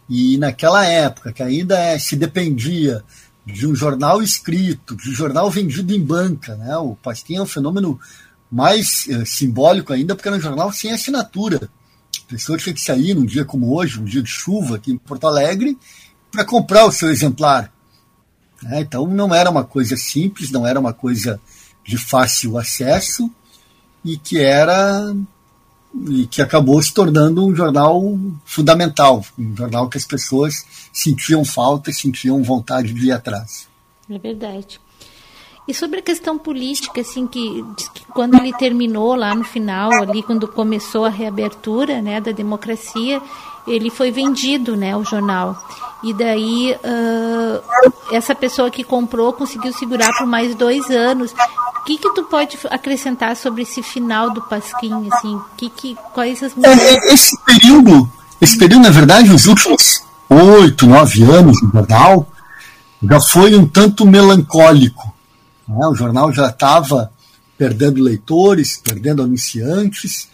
E 0.09 0.37
naquela 0.37 0.85
época, 0.85 1.31
que 1.31 1.41
ainda 1.41 1.79
é, 1.79 1.97
se 1.97 2.15
dependia 2.15 3.03
de 3.45 3.67
um 3.67 3.75
jornal 3.75 4.21
escrito, 4.21 4.95
de 4.95 5.09
um 5.09 5.13
jornal 5.13 5.49
vendido 5.49 5.93
em 5.93 6.03
banca, 6.03 6.55
né? 6.55 6.77
O 6.77 6.95
Pasquim 6.95 7.35
é 7.35 7.41
um 7.41 7.45
fenômeno 7.45 7.99
mais 8.51 9.07
é, 9.09 9.25
simbólico 9.25 9.93
ainda, 9.93 10.15
porque 10.15 10.27
era 10.27 10.37
um 10.37 10.41
jornal 10.41 10.71
sem 10.71 10.91
assinatura 10.91 11.69
pessoa 12.31 12.57
tinha 12.57 12.73
que 12.73 12.81
sair 12.81 13.13
num 13.13 13.25
dia 13.25 13.43
como 13.43 13.75
hoje, 13.75 13.99
um 13.99 14.05
dia 14.05 14.21
de 14.21 14.29
chuva 14.29 14.77
aqui 14.77 14.93
em 14.93 14.97
Porto 14.97 15.27
Alegre, 15.27 15.77
para 16.31 16.45
comprar 16.45 16.85
o 16.85 16.91
seu 16.91 17.09
exemplar. 17.09 17.71
É, 18.67 18.79
então 18.79 19.05
não 19.05 19.35
era 19.35 19.49
uma 19.49 19.65
coisa 19.65 19.97
simples, 19.97 20.49
não 20.49 20.65
era 20.65 20.79
uma 20.79 20.93
coisa 20.93 21.41
de 21.83 21.97
fácil 21.97 22.57
acesso 22.57 23.29
e 24.05 24.17
que 24.17 24.39
era 24.39 25.13
e 26.07 26.25
que 26.25 26.41
acabou 26.41 26.81
se 26.81 26.93
tornando 26.93 27.45
um 27.45 27.55
jornal 27.55 28.17
fundamental, 28.45 29.23
um 29.37 29.55
jornal 29.55 29.89
que 29.89 29.97
as 29.97 30.05
pessoas 30.05 30.65
sentiam 30.93 31.43
falta, 31.43 31.91
sentiam 31.91 32.41
vontade 32.43 32.93
de 32.93 33.07
ir 33.07 33.11
atrás. 33.11 33.67
É 34.09 34.17
verdade. 34.17 34.79
E 35.67 35.73
sobre 35.73 35.99
a 35.99 36.01
questão 36.01 36.37
política, 36.37 37.01
assim, 37.01 37.27
que, 37.27 37.63
que, 37.93 38.05
quando 38.07 38.35
ele 38.35 38.51
terminou 38.53 39.15
lá 39.15 39.35
no 39.35 39.43
final, 39.43 39.91
ali 39.93 40.23
quando 40.23 40.47
começou 40.47 41.05
a 41.05 41.09
reabertura, 41.09 42.01
né, 42.01 42.19
da 42.19 42.31
democracia, 42.31 43.21
ele 43.73 43.89
foi 43.89 44.11
vendido, 44.11 44.75
né, 44.75 44.95
o 44.95 45.03
jornal. 45.03 45.57
E 46.03 46.13
daí 46.13 46.75
uh, 46.75 47.93
essa 48.11 48.33
pessoa 48.33 48.71
que 48.71 48.83
comprou 48.83 49.33
conseguiu 49.33 49.71
segurar 49.73 50.11
por 50.17 50.25
mais 50.25 50.55
dois 50.55 50.89
anos. 50.89 51.31
O 51.31 51.83
que 51.83 51.97
que 51.97 52.13
tu 52.13 52.23
pode 52.23 52.57
acrescentar 52.69 53.35
sobre 53.35 53.63
esse 53.63 53.81
final 53.81 54.31
do 54.31 54.41
Pasquim, 54.41 55.07
assim? 55.11 55.39
Que, 55.57 55.69
que 55.69 55.97
quais 56.13 56.41
as 56.43 56.53
é, 56.63 57.13
esse 57.13 57.35
período, 57.43 58.11
esse 58.39 58.57
período 58.57 58.83
na 58.83 58.91
verdade, 58.91 59.31
os 59.31 59.47
últimos 59.47 60.03
oito, 60.29 60.87
nove 60.87 61.23
anos 61.23 61.61
no 61.61 61.71
jornal, 61.71 62.27
já 63.01 63.19
foi 63.19 63.55
um 63.55 63.67
tanto 63.67 64.05
melancólico 64.05 65.11
né? 65.71 65.87
O 65.87 65.95
jornal 65.95 66.31
já 66.33 66.47
estava 66.47 67.11
perdendo 67.57 68.03
leitores, 68.03 68.81
perdendo 68.83 69.21
anunciantes, 69.21 70.27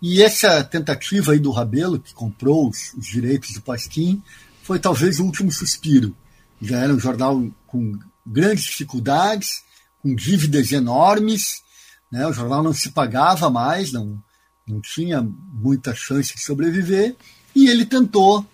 e 0.00 0.22
essa 0.22 0.62
tentativa 0.62 1.32
aí 1.32 1.38
do 1.38 1.50
Rabelo, 1.50 1.98
que 1.98 2.12
comprou 2.12 2.68
os, 2.68 2.92
os 2.94 3.06
direitos 3.06 3.52
do 3.52 3.62
Pasquim, 3.62 4.22
foi 4.62 4.78
talvez 4.78 5.18
o 5.18 5.24
último 5.24 5.50
suspiro. 5.50 6.14
Já 6.60 6.78
era 6.80 6.92
um 6.92 6.98
jornal 6.98 7.42
com 7.66 7.98
grandes 8.26 8.64
dificuldades, 8.64 9.62
com 10.02 10.14
dívidas 10.14 10.72
enormes, 10.72 11.62
né? 12.10 12.26
o 12.26 12.32
jornal 12.32 12.62
não 12.62 12.72
se 12.72 12.90
pagava 12.90 13.48
mais, 13.48 13.92
não, 13.92 14.22
não 14.66 14.80
tinha 14.80 15.22
muita 15.22 15.94
chance 15.94 16.34
de 16.34 16.42
sobreviver, 16.42 17.16
e 17.54 17.68
ele 17.68 17.86
tentou 17.86 18.44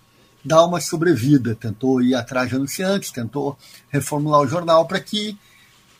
dar 0.44 0.64
uma 0.64 0.80
sobrevida, 0.80 1.54
tentou 1.54 2.02
ir 2.02 2.14
atrás 2.14 2.48
de 2.48 2.56
anunciantes, 2.56 3.10
tentou 3.10 3.56
reformular 3.88 4.40
o 4.40 4.48
jornal 4.48 4.86
para 4.86 5.00
que 5.00 5.38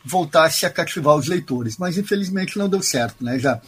voltasse 0.05 0.67
a 0.67 0.71
cativar 0.71 1.17
os 1.17 1.29
leitores, 1.29 1.77
mas 1.79 1.97
infelizmente 1.97 2.59
não 2.59 2.69
deu 2.69 2.83
certo, 2.83 3.25
né? 3.25 3.39
Já 3.39 3.61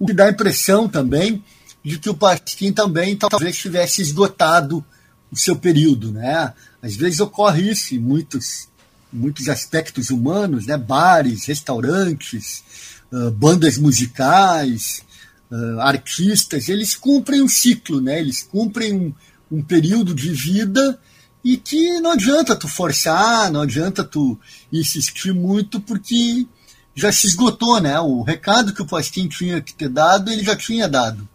o 0.00 0.06
que 0.06 0.12
dá 0.12 0.26
a 0.26 0.30
impressão 0.30 0.88
também 0.88 1.42
de 1.84 1.98
que 1.98 2.08
o 2.08 2.14
Pasquim 2.14 2.72
também 2.72 3.16
talvez 3.16 3.56
tivesse 3.56 4.00
esgotado 4.00 4.84
o 5.30 5.36
seu 5.36 5.56
período, 5.56 6.12
né? 6.12 6.52
Às 6.80 6.94
vezes 6.94 7.20
ocorre 7.20 7.70
isso 7.70 7.94
em 7.94 7.98
muitos, 7.98 8.68
muitos 9.12 9.48
aspectos 9.48 10.10
humanos, 10.10 10.66
né? 10.66 10.76
Bares, 10.76 11.46
restaurantes, 11.46 12.62
uh, 13.10 13.30
bandas 13.30 13.76
musicais, 13.78 15.02
uh, 15.50 15.80
artistas, 15.80 16.68
eles 16.68 16.94
cumprem 16.94 17.42
um 17.42 17.48
ciclo, 17.48 18.00
né? 18.00 18.20
Eles 18.20 18.42
cumprem 18.42 18.94
um, 18.94 19.14
um 19.50 19.62
período 19.62 20.14
de 20.14 20.30
vida 20.30 20.98
e 21.44 21.56
que 21.56 22.00
não 22.00 22.12
adianta 22.12 22.54
tu 22.54 22.68
forçar, 22.68 23.50
não 23.50 23.62
adianta 23.62 24.04
tu 24.04 24.38
insistir 24.72 25.34
muito, 25.34 25.80
porque 25.80 26.46
já 26.94 27.10
se 27.10 27.26
esgotou, 27.26 27.80
né? 27.80 27.98
O 28.00 28.22
recado 28.22 28.74
que 28.74 28.82
o 28.82 28.86
Pasquim 28.86 29.28
tinha 29.28 29.60
que 29.60 29.74
ter 29.74 29.88
dado, 29.88 30.30
ele 30.30 30.44
já 30.44 30.56
tinha 30.56 30.88
dado. 30.88 31.28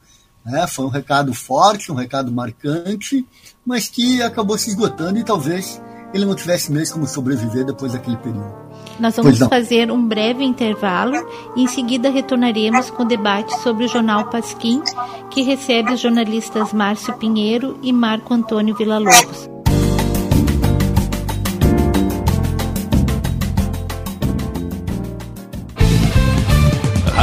Né? 0.45 0.65
Foi 0.67 0.85
um 0.85 0.89
recado 0.89 1.33
forte, 1.33 1.91
um 1.91 1.95
recado 1.95 2.31
marcante, 2.31 3.25
mas 3.65 3.89
que 3.89 4.21
acabou 4.21 4.57
se 4.57 4.69
esgotando 4.69 5.19
e 5.19 5.23
talvez 5.23 5.81
ele 6.13 6.25
não 6.25 6.35
tivesse 6.35 6.71
mesmo 6.71 6.95
como 6.95 7.07
sobreviver 7.07 7.65
depois 7.65 7.91
daquele 7.91 8.17
período. 8.17 8.55
Nós 8.99 9.15
vamos 9.15 9.37
fazer 9.39 9.91
um 9.91 10.07
breve 10.07 10.43
intervalo 10.43 11.15
e 11.55 11.63
em 11.63 11.67
seguida 11.67 12.09
retornaremos 12.09 12.89
com 12.89 13.03
o 13.03 13.07
debate 13.07 13.53
sobre 13.61 13.85
o 13.85 13.87
jornal 13.87 14.29
Pasquim, 14.29 14.81
que 15.29 15.41
recebe 15.41 15.93
os 15.93 15.99
jornalistas 15.99 16.71
Márcio 16.71 17.13
Pinheiro 17.15 17.77
e 17.83 17.91
Marco 17.91 18.33
Antônio 18.33 18.75
Villa-Lobos. 18.75 19.56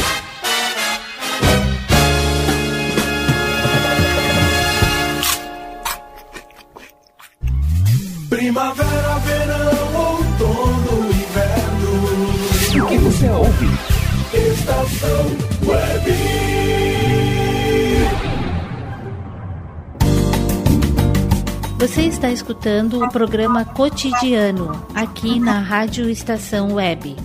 Escutando 22.61 23.03
o 23.03 23.09
programa 23.09 23.65
Cotidiano, 23.65 24.85
aqui 24.93 25.39
na 25.39 25.57
Rádio 25.57 26.07
Estação 26.07 26.75
Web. 26.75 27.15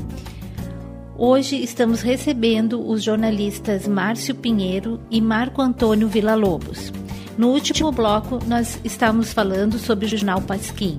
Hoje 1.15 1.63
estamos 1.63 2.01
recebendo 2.01 2.81
os 2.81 3.03
jornalistas 3.03 3.87
Márcio 3.87 4.35
Pinheiro 4.35 4.99
e 5.11 5.21
Marco 5.21 5.61
Antônio 5.61 6.09
Villa-Lobos. 6.09 6.91
No 7.37 7.49
último 7.49 7.93
bloco, 7.93 8.39
nós 8.47 8.81
estávamos 8.83 9.35
falando 9.35 9.79
sobre 9.79 10.07
o 10.07 10.09
jornal 10.09 10.41
Pasquim. 10.41 10.99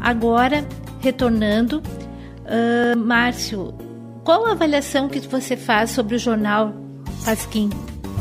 Agora, 0.00 0.64
retornando, 1.00 1.82
uh, 1.82 2.96
Márcio, 2.96 3.74
qual 4.22 4.46
a 4.46 4.52
avaliação 4.52 5.08
que 5.08 5.18
você 5.18 5.56
faz 5.56 5.90
sobre 5.90 6.14
o 6.14 6.18
jornal 6.18 6.72
Pasquim? 7.24 7.70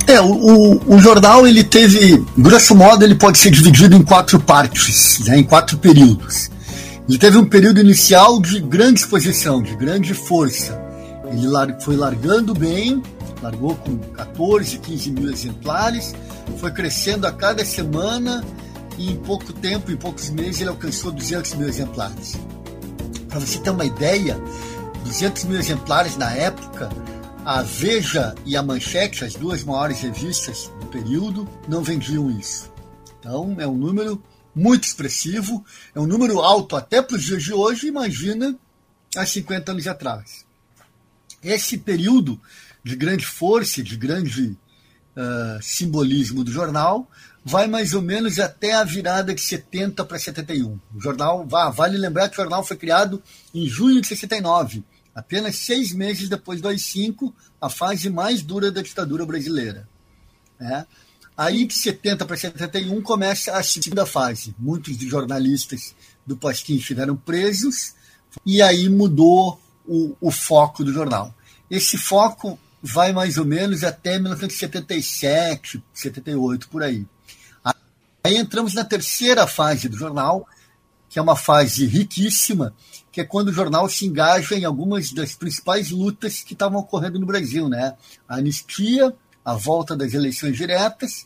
É, 0.08 0.22
o, 0.22 0.32
o, 0.32 0.96
o, 0.96 1.00
jornal 1.00 1.46
ele 1.46 1.64
teve, 1.64 2.26
grosso 2.38 2.74
modo, 2.74 3.04
ele 3.04 3.16
pode 3.16 3.38
ser 3.38 3.52
dividido 3.52 3.96
em 3.96 4.02
quatro 4.02 4.40
partes, 4.40 5.20
né, 5.26 5.38
em 5.38 5.44
quatro 5.44 5.78
períodos. 5.78 6.50
Ele 7.08 7.18
teve 7.18 7.38
um 7.38 7.46
período 7.46 7.80
inicial 7.80 8.42
de 8.42 8.60
grande 8.60 9.02
exposição, 9.02 9.62
de 9.62 9.76
grande 9.76 10.14
força. 10.14 10.82
Ele 11.30 11.48
lar, 11.48 11.78
foi 11.82 11.96
largando 11.96 12.54
bem 12.54 13.02
Largou 13.42 13.76
com 13.76 13.98
14, 13.98 14.80
15 14.80 15.12
mil 15.12 15.30
exemplares, 15.30 16.16
foi 16.58 16.72
crescendo 16.72 17.28
a 17.28 17.32
cada 17.32 17.64
semana 17.64 18.44
e 18.98 19.12
em 19.12 19.16
pouco 19.16 19.54
tempo, 19.54 19.92
em 19.92 19.98
poucos 19.98 20.30
meses, 20.30 20.62
ele 20.62 20.70
alcançou 20.70 21.12
200 21.12 21.54
mil 21.54 21.68
exemplares. 21.68 22.36
Para 23.30 23.40
você 23.40 23.60
ter 23.60 23.70
uma 23.70 23.86
ideia, 23.86 24.40
200 25.06 25.44
mil 25.44 25.60
exemplares 25.60 26.18
na 26.18 26.32
época, 26.32 26.90
a 27.48 27.62
Veja 27.62 28.36
e 28.46 28.58
a 28.58 28.62
Manchete, 28.62 29.24
as 29.24 29.34
duas 29.34 29.64
maiores 29.64 30.02
revistas 30.02 30.70
do 30.82 30.88
período, 30.88 31.48
não 31.66 31.82
vendiam 31.82 32.30
isso. 32.30 32.70
Então, 33.18 33.56
é 33.58 33.66
um 33.66 33.78
número 33.78 34.22
muito 34.54 34.84
expressivo, 34.84 35.66
é 35.96 36.00
um 36.02 36.06
número 36.06 36.42
alto 36.42 36.76
até 36.76 37.02
para 37.02 37.16
os 37.16 37.24
dias 37.24 37.42
de 37.42 37.54
hoje, 37.54 37.88
imagina 37.88 38.54
há 39.16 39.26
50 39.26 39.72
anos 39.72 39.88
atrás. 39.88 40.46
Esse 41.42 41.78
período 41.78 42.38
de 42.84 42.98
grande 42.98 43.26
força, 43.26 43.82
de 43.82 43.96
grande 43.96 44.58
uh, 45.16 45.62
simbolismo 45.62 46.44
do 46.44 46.52
jornal, 46.52 47.10
vai 47.46 47.66
mais 47.66 47.94
ou 47.94 48.02
menos 48.02 48.40
até 48.40 48.74
a 48.74 48.84
virada 48.84 49.34
de 49.34 49.40
70 49.40 50.04
para 50.04 50.20
71. 50.20 50.78
O 50.94 51.00
jornal, 51.00 51.48
vale 51.48 51.98
lembrar 51.98 52.28
que 52.28 52.36
o 52.36 52.44
jornal 52.44 52.62
foi 52.62 52.76
criado 52.76 53.24
em 53.56 53.66
junho 53.70 54.02
de 54.02 54.08
69, 54.08 54.84
apenas 55.18 55.56
seis 55.56 55.92
meses 55.94 56.30
depois 56.30 56.62
do 56.62 56.68
AI-5, 56.68 57.34
a 57.60 57.72
fase 57.72 58.08
mais 58.08 58.44
dura 58.44 58.72
da 58.72 58.84
ditadura 58.84 59.26
brasileira. 59.26 59.90
É. 60.62 60.86
Aí, 61.36 61.66
de 61.66 61.74
70 61.74 62.24
para 62.24 62.38
71, 62.38 63.02
começa 63.02 63.58
a 63.58 63.64
segunda 63.64 64.06
fase. 64.06 64.54
Muitos 64.60 64.96
jornalistas 64.98 65.96
do 66.24 66.38
Pasquim 66.38 66.76
estiveram 66.76 67.16
presos, 67.16 67.96
e 68.46 68.62
aí 68.62 68.88
mudou 68.90 69.60
o, 69.88 70.16
o 70.22 70.30
foco 70.30 70.84
do 70.84 70.94
jornal. 70.94 71.34
Esse 71.68 71.98
foco 71.98 72.60
vai 72.80 73.12
mais 73.12 73.40
ou 73.40 73.46
menos 73.46 73.84
até 73.84 74.20
1977, 74.20 75.84
78, 75.96 76.70
por 76.70 76.84
aí. 76.84 77.08
Aí 78.24 78.38
entramos 78.38 78.76
na 78.76 78.86
terceira 78.86 79.48
fase 79.48 79.90
do 79.90 79.98
jornal, 79.98 80.48
que 81.18 81.20
é 81.20 81.24
uma 81.24 81.36
fase 81.36 81.84
riquíssima, 81.88 82.76
que 83.12 83.22
é 83.22 83.24
quando 83.24 83.48
o 83.48 83.52
jornal 83.52 83.90
se 83.90 84.06
engaja 84.06 84.56
em 84.56 84.66
algumas 84.66 85.12
das 85.12 85.34
principais 85.34 85.90
lutas 85.90 86.44
que 86.44 86.54
estavam 86.54 86.80
ocorrendo 86.80 87.20
no 87.20 87.26
Brasil, 87.26 87.68
né? 87.68 87.96
A 88.30 88.36
anistia, 88.36 89.12
a 89.44 89.56
volta 89.56 89.98
das 89.98 90.14
eleições 90.14 90.56
diretas, 90.56 91.26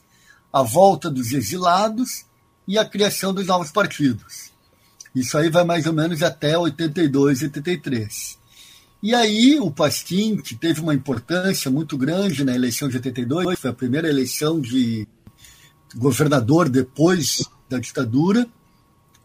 a 0.53 0.63
volta 0.63 1.09
dos 1.11 1.33
exilados 1.33 2.23
e 2.65 2.77
a 2.77 2.85
criação 2.85 3.33
dos 3.33 3.47
novos 3.47 3.69
partidos. 3.69 4.53
Isso 5.13 5.37
aí 5.37 5.49
vai 5.49 5.65
mais 5.65 5.85
ou 5.85 5.91
menos 5.91 6.23
até 6.23 6.57
82, 6.57 7.41
83. 7.41 8.39
E 9.03 9.13
aí 9.13 9.59
o 9.59 9.69
Pasquim, 9.69 10.37
que 10.37 10.55
teve 10.55 10.79
uma 10.79 10.95
importância 10.95 11.69
muito 11.69 11.97
grande 11.97 12.45
na 12.45 12.55
eleição 12.55 12.87
de 12.87 12.95
82, 12.95 13.59
foi 13.59 13.69
a 13.69 13.73
primeira 13.73 14.07
eleição 14.07 14.57
de 14.57 15.05
governador 15.93 16.69
depois 16.69 17.43
da 17.69 17.77
ditadura, 17.77 18.47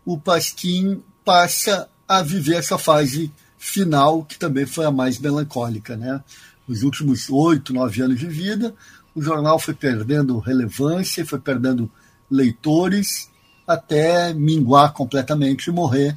o 0.07 0.17
Pasquim 0.17 1.03
passa 1.25 1.89
a 2.07 2.23
viver 2.23 2.55
essa 2.55 2.79
fase 2.79 3.33
final, 3.59 4.25
que 4.25 4.39
também 4.39 4.65
foi 4.65 4.87
a 4.87 4.91
mais 4.91 5.19
melancólica. 5.19 5.97
Né? 5.97 6.23
Nos 6.67 6.85
últimos 6.85 7.29
oito, 7.29 7.75
nove 7.75 8.01
anos 8.01 8.21
de 8.21 8.29
vida, 8.29 8.73
o 9.15 9.21
jornal 9.21 9.59
foi 9.59 9.75
perdendo 9.75 10.39
relevância, 10.39 11.27
foi 11.27 11.41
perdendo 11.41 11.91
leitores, 12.31 13.29
até 13.67 14.33
minguar 14.33 14.93
completamente 14.93 15.67
e 15.67 15.73
morrer 15.73 16.17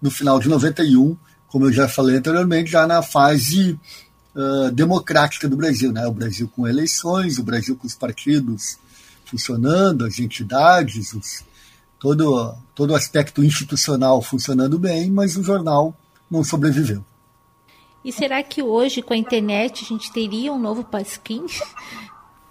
no 0.00 0.10
final 0.10 0.38
de 0.38 0.48
91, 0.48 1.16
como 1.48 1.66
eu 1.66 1.72
já 1.72 1.88
falei 1.88 2.16
anteriormente, 2.16 2.70
já 2.70 2.86
na 2.86 3.00
fase 3.00 3.78
uh, 4.34 4.70
democrática 4.72 5.48
do 5.48 5.56
Brasil, 5.56 5.92
né? 5.92 6.06
O 6.06 6.12
Brasil 6.12 6.50
com 6.54 6.66
eleições, 6.66 7.38
o 7.38 7.42
Brasil 7.42 7.76
com 7.76 7.86
os 7.86 7.94
partidos 7.94 8.78
funcionando, 9.24 10.04
as 10.04 10.18
entidades, 10.18 11.14
os, 11.14 11.44
todo, 12.02 12.52
todo 12.74 12.90
o 12.90 12.96
aspecto 12.96 13.44
institucional 13.44 14.20
funcionando 14.20 14.76
bem, 14.76 15.08
mas 15.08 15.36
o 15.36 15.44
jornal 15.44 15.96
não 16.28 16.42
sobreviveu. 16.42 17.04
E 18.04 18.10
será 18.10 18.42
que 18.42 18.60
hoje, 18.60 19.00
com 19.00 19.14
a 19.14 19.16
internet, 19.16 19.84
a 19.84 19.88
gente 19.88 20.12
teria 20.12 20.52
um 20.52 20.58
novo 20.58 20.82
Pasquim? 20.82 21.46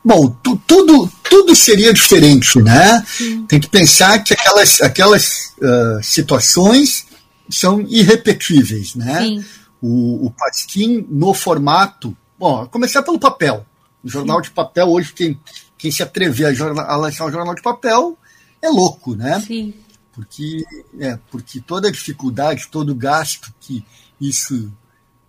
Bom, 0.03 0.29
tu, 0.41 0.55
tudo, 0.65 1.11
tudo 1.29 1.53
seria 1.53 1.93
diferente, 1.93 2.61
né? 2.61 3.03
Sim. 3.05 3.45
Tem 3.45 3.59
que 3.59 3.67
pensar 3.67 4.23
que 4.23 4.33
aquelas, 4.33 4.81
aquelas 4.81 5.53
uh, 5.57 6.01
situações 6.01 7.05
são 7.49 7.81
irrepetíveis, 7.81 8.95
né? 8.95 9.21
Sim. 9.21 9.45
O, 9.81 10.27
o 10.27 10.31
Pasquim 10.31 11.05
no 11.09 11.33
formato, 11.33 12.15
bom, 12.39 12.65
começar 12.67 13.03
pelo 13.03 13.19
papel. 13.19 13.65
O 14.01 14.07
jornal 14.07 14.37
Sim. 14.37 14.43
de 14.43 14.51
papel 14.51 14.87
hoje 14.87 15.11
quem, 15.11 15.37
quem 15.77 15.91
se 15.91 16.01
atrever 16.01 16.47
a, 16.47 16.53
jornal, 16.53 16.89
a 16.89 16.95
lançar 16.95 17.25
um 17.25 17.31
jornal 17.31 17.53
de 17.53 17.61
papel 17.61 18.17
é 18.61 18.69
louco, 18.69 19.15
né? 19.15 19.39
Sim. 19.41 19.73
Porque 20.13 20.65
é 20.99 21.17
porque 21.29 21.61
toda 21.61 21.87
a 21.87 21.91
dificuldade, 21.91 22.67
todo 22.69 22.91
o 22.91 22.95
gasto 22.95 23.53
que 23.59 23.83
isso 24.19 24.71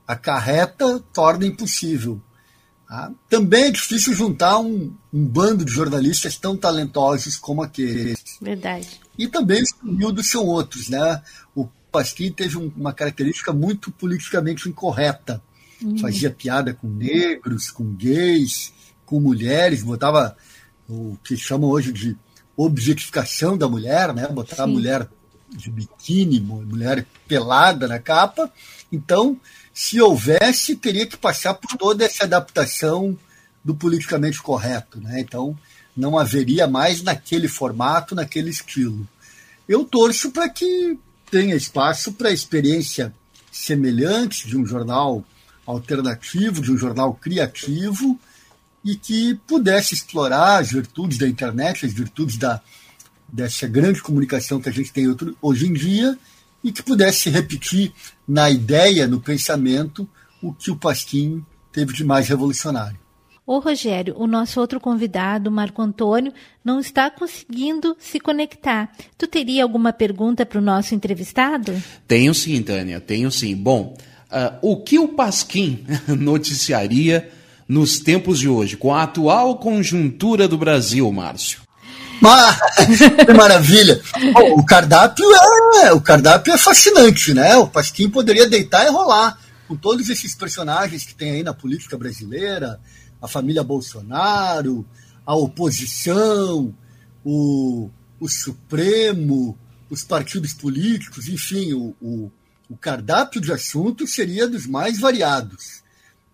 acarreta 0.07 1.03
torna 1.13 1.47
impossível. 1.47 2.21
Tá? 2.87 3.11
Também 3.29 3.65
é 3.65 3.71
difícil 3.71 4.13
juntar 4.13 4.59
um, 4.59 4.93
um, 5.13 5.25
bando 5.25 5.65
de 5.65 5.73
jornalistas 5.73 6.37
tão 6.37 6.57
talentosos 6.57 7.37
como 7.37 7.63
aqueles. 7.63 8.23
Verdade. 8.41 9.01
E 9.17 9.27
também 9.29 9.63
os 9.63 9.73
humildes 9.83 10.31
são 10.31 10.45
outros, 10.45 10.89
né? 10.89 11.23
O 11.55 11.67
Pasquim 11.91 12.31
teve 12.31 12.57
uma 12.59 12.93
característica 12.93 13.53
muito 13.53 13.91
politicamente 13.93 14.69
incorreta. 14.69 15.43
Uhum. 15.81 15.99
Fazia 15.99 16.31
piada 16.31 16.75
com 16.75 16.89
negros, 16.89 17.71
com 17.71 17.95
gays, 17.95 18.73
com 19.07 19.21
mulheres, 19.21 19.83
botava 19.83 20.37
o 20.89 21.17
que 21.25 21.37
chamam 21.37 21.71
hoje 21.71 21.93
de 21.93 22.17
objetificação 22.57 23.57
da 23.57 23.69
mulher, 23.69 24.13
né? 24.15 24.27
Botar 24.29 24.57
Sim. 24.57 24.63
a 24.63 24.67
mulher 24.67 25.09
de 25.49 25.71
biquíni, 25.71 26.41
mulher 26.41 27.07
pelada 27.27 27.87
na 27.87 27.99
capa. 27.99 28.51
Então, 28.91 29.39
se 29.73 30.01
houvesse, 30.01 30.77
teria 30.77 31.07
que 31.07 31.17
passar 31.17 31.55
por 31.55 31.77
toda 31.77 32.05
essa 32.05 32.25
adaptação 32.25 33.17
do 33.65 33.75
politicamente 33.75 34.41
correto, 34.43 35.01
né? 35.01 35.21
Então, 35.21 35.57
não 35.97 36.19
haveria 36.19 36.67
mais 36.67 37.03
naquele 37.03 37.49
formato, 37.49 38.15
naquele 38.15 38.51
estilo. 38.51 39.07
Eu 39.69 39.85
torço 39.85 40.31
para 40.31 40.49
que 40.49 40.99
tenha 41.31 41.55
espaço 41.55 42.13
para 42.13 42.31
experiência 42.31 43.15
semelhante 43.51 44.49
de 44.49 44.57
um 44.57 44.67
jornal 44.67 45.25
alternativo, 45.67 46.61
de 46.61 46.73
um 46.73 46.77
jornal 46.77 47.15
criativo 47.15 48.19
e 48.85 48.97
que 48.97 49.35
pudesse 49.47 49.95
explorar 49.95 50.59
as 50.59 50.73
virtudes 50.73 51.19
da 51.19 51.29
internet, 51.29 51.87
as 51.87 51.93
virtudes 51.93 52.37
da, 52.37 52.61
dessa 53.29 53.67
grande 53.67 54.03
comunicação 54.03 54.61
que 54.61 54.69
a 54.69 54.73
gente 54.73 54.93
tem 54.93 55.07
hoje 55.41 55.67
em 55.67 55.73
dia 55.73 56.19
e 56.63 56.71
que 56.73 56.83
pudesse 56.83 57.31
repetir 57.31 57.93
na 58.27 58.51
ideia, 58.51 59.07
no 59.07 59.21
pensamento, 59.21 60.09
o 60.43 60.53
que 60.53 60.71
o 60.71 60.77
Pasquim 60.77 61.45
teve 61.73 61.93
de 61.93 62.05
mais 62.05 62.29
revolucionário. 62.29 63.01
Ô 63.45 63.59
Rogério, 63.59 64.15
o 64.17 64.27
nosso 64.27 64.61
outro 64.61 64.79
convidado, 64.79 65.51
Marco 65.51 65.83
Antônio, 65.83 66.33
não 66.65 66.79
está 66.79 67.11
conseguindo 67.11 67.97
se 67.99 68.21
conectar. 68.21 68.93
Tu 69.19 69.27
teria 69.27 69.65
alguma 69.65 69.93
pergunta 69.93 70.47
para 70.47 70.59
o 70.59 70.63
nosso 70.63 70.95
entrevistado? 70.95 71.75
Tenho 72.07 72.33
sim, 72.35 72.63
Tânia, 72.63 73.01
tenho 73.01 73.33
sim. 73.33 73.57
Bom, 73.57 73.97
uh, 74.31 74.59
o 74.63 74.77
que 74.77 74.97
o 74.97 75.09
Pasquim 75.09 75.85
noticiaria 76.07 77.33
nos 77.73 77.99
tempos 77.99 78.39
de 78.39 78.51
hoje, 78.51 78.77
com 78.77 78.95
a 78.95 79.05
atual 79.05 79.57
conjuntura 79.57 80.47
do 80.47 80.59
Brasil, 80.59 81.11
Márcio? 81.11 81.63
Mas, 82.21 82.59
que 83.25 83.33
maravilha! 83.33 83.99
Bom, 84.35 84.61
o 84.61 84.65
cardápio 84.65 85.25
é 85.83 85.91
o 85.91 86.01
cardápio 86.01 86.53
é 86.53 86.59
fascinante, 86.59 87.33
né? 87.33 87.57
O 87.57 87.67
Pasquim 87.67 88.11
poderia 88.11 88.47
deitar 88.47 88.85
e 88.85 88.91
rolar 88.91 89.39
com 89.67 89.75
todos 89.75 90.11
esses 90.11 90.35
personagens 90.35 91.07
que 91.07 91.15
tem 91.15 91.31
aí 91.31 91.43
na 91.43 91.55
política 91.55 91.97
brasileira, 91.97 92.79
a 93.23 93.27
família 93.27 93.65
Bolsonaro, 93.65 94.85
a 95.25 95.35
oposição, 95.35 96.75
o, 97.25 97.89
o 98.21 98.29
Supremo, 98.29 99.57
os 99.89 100.05
partidos 100.05 100.53
políticos, 100.53 101.27
enfim, 101.27 101.73
o, 101.73 101.97
o, 102.03 102.31
o 102.69 102.77
cardápio 102.77 103.41
de 103.41 103.51
assuntos 103.51 104.15
seria 104.15 104.47
dos 104.47 104.67
mais 104.67 105.01
variados. 105.01 105.82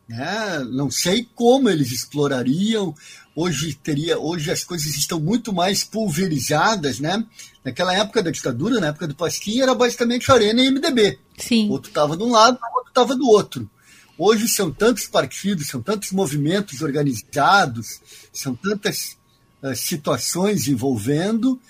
Né? 0.09 0.65
Não 0.71 0.91
sei 0.91 1.29
como 1.35 1.69
eles 1.69 1.93
explorariam. 1.93 2.95
Hoje 3.37 3.75
teria, 3.75 4.19
hoje 4.19 4.51
as 4.51 4.65
coisas 4.65 4.97
estão 4.97 5.21
muito 5.21 5.53
mais 5.53 5.85
pulverizadas, 5.85 6.99
né? 6.99 7.25
Naquela 7.65 7.95
época 7.95 8.23
da 8.23 8.31
ditadura, 8.31 8.81
na 8.81 8.89
época 8.89 9.07
do 9.07 9.15
Pasquim, 9.15 9.61
era 9.61 9.75
basicamente 9.75 10.33
Arena 10.33 10.63
e 10.63 10.71
MDB. 10.71 11.19
Sim. 11.37 11.69
O 11.69 11.73
outro 11.73 11.91
estava 11.91 12.17
de 12.17 12.23
um 12.23 12.33
lado, 12.33 12.59
o 12.61 12.77
outro 12.79 12.89
estava 12.89 13.15
do 13.15 13.29
outro. 13.29 13.71
Hoje 14.17 14.49
são 14.49 14.73
tantos 14.73 15.07
partidos, 15.07 15.69
são 15.69 15.81
tantos 15.81 16.11
movimentos 16.11 16.81
organizados, 16.83 18.01
são 18.33 18.55
tantas 18.55 19.17
uh, 19.63 19.77
situações 19.77 20.67
envolvendo 20.67 21.61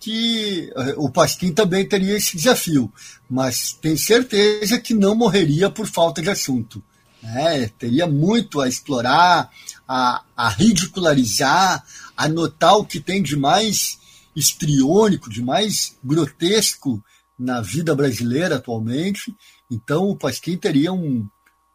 que 0.00 0.72
uh, 0.74 1.04
o 1.04 1.08
Pasquim 1.08 1.52
também 1.52 1.86
teria 1.86 2.16
esse 2.16 2.36
desafio, 2.36 2.92
mas 3.30 3.72
tem 3.80 3.96
certeza 3.96 4.80
que 4.80 4.94
não 4.94 5.14
morreria 5.14 5.70
por 5.70 5.86
falta 5.86 6.20
de 6.20 6.28
assunto. 6.28 6.82
Né? 7.22 7.70
Teria 7.78 8.06
muito 8.06 8.60
a 8.60 8.68
explorar, 8.68 9.50
a, 9.86 10.22
a 10.36 10.48
ridicularizar, 10.48 11.84
a 12.16 12.28
notar 12.28 12.76
o 12.76 12.84
que 12.84 12.98
tem 12.98 13.22
de 13.22 13.36
mais 13.36 13.98
estriônico, 14.34 15.30
de 15.30 15.42
mais 15.42 15.96
grotesco 16.02 17.02
na 17.38 17.60
vida 17.60 17.94
brasileira 17.94 18.56
atualmente. 18.56 19.34
Então, 19.70 20.08
o 20.08 20.16
Pasquim 20.16 20.56
teria 20.56 20.92
um, 20.92 21.26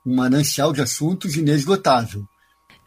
um 0.05 0.15
manancial 0.15 0.73
de 0.73 0.81
assuntos 0.81 1.35
inesgotável. 1.35 2.27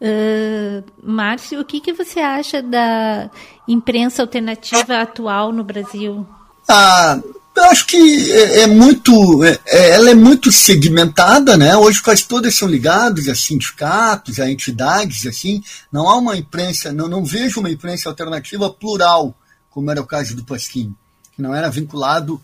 Uh, 0.01 0.83
Márcio, 1.03 1.61
o 1.61 1.65
que, 1.65 1.79
que 1.79 1.93
você 1.93 2.21
acha 2.21 2.63
da 2.63 3.31
imprensa 3.69 4.23
alternativa 4.23 4.99
atual 4.99 5.53
no 5.53 5.63
Brasil? 5.63 6.27
Ah, 6.67 7.21
eu 7.61 7.71
acho 7.71 7.87
que 7.87 8.33
é, 8.33 8.61
é 8.63 8.67
muito, 8.67 9.45
é, 9.45 9.59
é, 9.67 9.91
ela 9.91 10.11
é 10.11 10.15
muito 10.15 10.51
segmentada, 10.51 11.57
né? 11.57 11.77
Hoje 11.77 12.03
quase 12.03 12.27
todas 12.27 12.55
são 12.55 12.69
ligadas 12.69 13.29
a 13.29 13.35
sindicatos, 13.35 14.41
a 14.41 14.51
entidades, 14.51 15.27
assim. 15.27 15.63
Não 15.93 16.09
há 16.09 16.17
uma 16.17 16.37
imprensa, 16.37 16.93
não, 16.93 17.09
não 17.09 17.25
vejo 17.25 17.61
uma 17.61 17.71
imprensa 17.71 18.09
alternativa 18.09 18.71
plural, 18.71 19.35
como 19.69 19.91
era 19.91 20.01
o 20.01 20.07
caso 20.07 20.35
do 20.35 20.45
Pasquim, 20.45 20.95
que 21.35 21.43
não 21.43 21.55
era 21.55 21.71
vinculado 21.71 22.43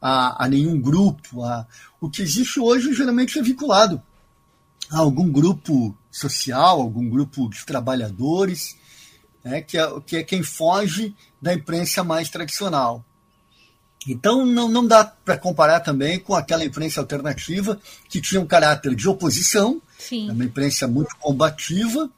a, 0.00 0.44
a 0.44 0.48
nenhum 0.48 0.78
grupo. 0.80 1.42
A, 1.44 1.66
o 2.00 2.10
que 2.10 2.22
existe 2.22 2.60
hoje 2.60 2.92
geralmente 2.92 3.38
é 3.38 3.42
vinculado 3.42 4.00
a 4.90 4.98
algum 4.98 5.30
grupo 5.30 5.96
social, 6.10 6.80
algum 6.80 7.08
grupo 7.08 7.48
de 7.48 7.64
trabalhadores, 7.64 8.76
né, 9.44 9.60
que, 9.60 9.78
é, 9.78 10.00
que 10.04 10.16
é 10.16 10.22
quem 10.22 10.42
foge 10.42 11.14
da 11.40 11.54
imprensa 11.54 12.02
mais 12.04 12.28
tradicional. 12.28 13.04
Então 14.06 14.46
não, 14.46 14.68
não 14.68 14.86
dá 14.86 15.04
para 15.04 15.36
comparar 15.36 15.80
também 15.80 16.18
com 16.18 16.34
aquela 16.34 16.64
imprensa 16.64 17.00
alternativa 17.00 17.80
que 18.08 18.20
tinha 18.20 18.40
um 18.40 18.46
caráter 18.46 18.94
de 18.94 19.08
oposição, 19.08 19.82
Sim. 19.98 20.30
uma 20.30 20.44
imprensa 20.44 20.86
muito 20.86 21.16
combativa, 21.16 22.10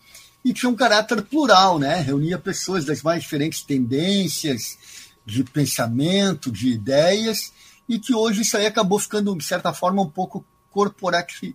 e 0.44 0.52
tinha 0.52 0.70
um 0.70 0.76
caráter 0.76 1.22
plural, 1.22 1.78
né? 1.78 2.00
reunia 2.00 2.38
pessoas 2.38 2.84
das 2.84 3.02
mais 3.02 3.22
diferentes 3.22 3.62
tendências 3.62 4.78
de 5.24 5.44
pensamento, 5.44 6.50
de 6.50 6.68
ideias, 6.68 7.52
e 7.88 7.98
que 7.98 8.14
hoje 8.14 8.42
isso 8.42 8.56
aí 8.56 8.66
acabou 8.66 8.98
ficando, 8.98 9.36
de 9.36 9.44
certa 9.44 9.72
forma, 9.72 10.02
um 10.02 10.08
pouco 10.08 10.44
corporativo, 10.70 11.54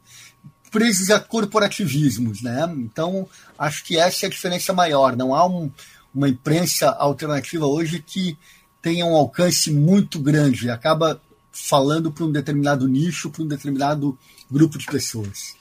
presos 0.70 1.10
a 1.10 1.20
corporativismos. 1.20 2.42
Né? 2.42 2.62
Então, 2.78 3.28
acho 3.58 3.84
que 3.84 3.98
essa 3.98 4.26
é 4.26 4.28
a 4.28 4.30
diferença 4.30 4.74
maior. 4.74 5.16
Não 5.16 5.34
há 5.34 5.48
um, 5.48 5.72
uma 6.14 6.30
imprensa 6.30 6.90
alternativa 6.90 7.66
hoje 7.66 8.04
que 8.06 8.38
tenha 8.86 9.04
um 9.04 9.16
alcance 9.16 9.72
muito 9.72 10.20
grande, 10.20 10.70
acaba 10.70 11.20
falando 11.52 12.12
para 12.12 12.24
um 12.24 12.32
determinado 12.32 12.88
nicho, 12.88 13.32
para 13.32 13.42
um 13.42 13.48
determinado 13.48 14.16
grupo 14.50 14.78
de 14.78 14.86
pessoas. 14.86 15.56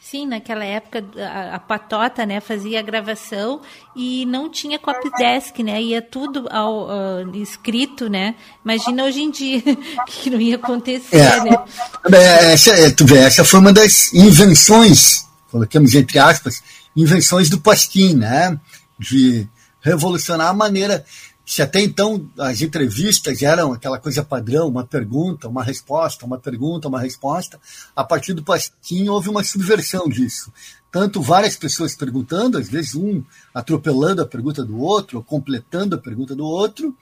Sim, 0.00 0.28
naquela 0.28 0.64
época 0.64 1.04
a, 1.16 1.56
a, 1.56 1.58
Patota, 1.58 2.24
né, 2.24 2.40
fazia 2.40 2.78
a 2.78 2.82
gravação 2.82 3.62
e 3.96 4.24
não 4.26 4.48
tinha 4.48 4.78
copy 4.78 5.10
desk, 5.18 5.60
né, 5.60 5.82
ia 5.82 6.00
tudo 6.00 6.46
ao, 6.52 6.86
uh, 6.86 7.36
escrito, 7.42 8.08
né. 8.08 8.36
Imagina 8.64 9.02
hoje 9.02 9.22
em 9.22 9.30
dia 9.32 9.60
que 10.06 10.30
não 10.30 10.40
ia 10.40 10.54
acontecer, 10.54 11.16
é, 11.16 11.40
né. 11.42 11.64
É, 12.12 12.52
essa, 12.52 12.70
é, 12.70 12.90
tu 12.92 13.04
vê, 13.04 13.18
essa 13.18 13.44
foi 13.44 13.58
uma 13.58 13.72
das 13.72 14.14
invenções, 14.14 15.26
colocamos 15.50 15.96
entre 15.96 16.20
aspas, 16.20 16.62
invenções 16.94 17.50
do 17.50 17.60
Pasquim, 17.60 18.14
né, 18.14 18.56
de 18.96 19.48
revolucionar 19.80 20.46
a 20.46 20.54
maneira 20.54 21.04
se 21.48 21.62
até 21.62 21.80
então 21.80 22.30
as 22.38 22.60
entrevistas 22.60 23.40
eram 23.40 23.72
aquela 23.72 23.98
coisa 23.98 24.22
padrão, 24.22 24.68
uma 24.68 24.84
pergunta, 24.84 25.48
uma 25.48 25.64
resposta, 25.64 26.26
uma 26.26 26.38
pergunta, 26.38 26.88
uma 26.88 27.00
resposta, 27.00 27.58
a 27.96 28.04
partir 28.04 28.34
do 28.34 28.44
Pasquim 28.44 29.08
houve 29.08 29.30
uma 29.30 29.42
subversão 29.42 30.06
disso. 30.10 30.52
Tanto 30.92 31.22
várias 31.22 31.56
pessoas 31.56 31.96
perguntando, 31.96 32.58
às 32.58 32.68
vezes 32.68 32.94
um 32.94 33.24
atropelando 33.54 34.20
a 34.20 34.26
pergunta 34.26 34.62
do 34.62 34.78
outro, 34.78 35.16
ou 35.16 35.24
completando 35.24 35.96
a 35.96 35.98
pergunta 35.98 36.36
do 36.36 36.44
outro, 36.44 36.94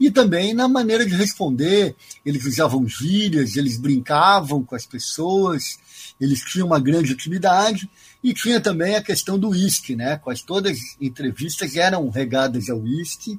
e 0.00 0.10
também 0.10 0.52
na 0.52 0.66
maneira 0.66 1.06
de 1.06 1.14
responder. 1.14 1.94
Eles 2.26 2.44
usavam 2.44 2.88
gírias, 2.88 3.54
eles 3.54 3.78
brincavam 3.78 4.64
com 4.64 4.74
as 4.74 4.84
pessoas, 4.84 5.78
eles 6.20 6.40
tinham 6.40 6.66
uma 6.66 6.80
grande 6.80 7.12
intimidade, 7.12 7.88
e 8.24 8.34
tinha 8.34 8.60
também 8.60 8.96
a 8.96 9.02
questão 9.02 9.38
do 9.38 9.50
uísque, 9.50 9.94
né? 9.94 10.16
Quase 10.16 10.44
todas 10.44 10.72
as 10.72 10.96
entrevistas 11.00 11.76
eram 11.76 12.08
regadas 12.08 12.68
ao 12.68 12.80
uísque, 12.80 13.38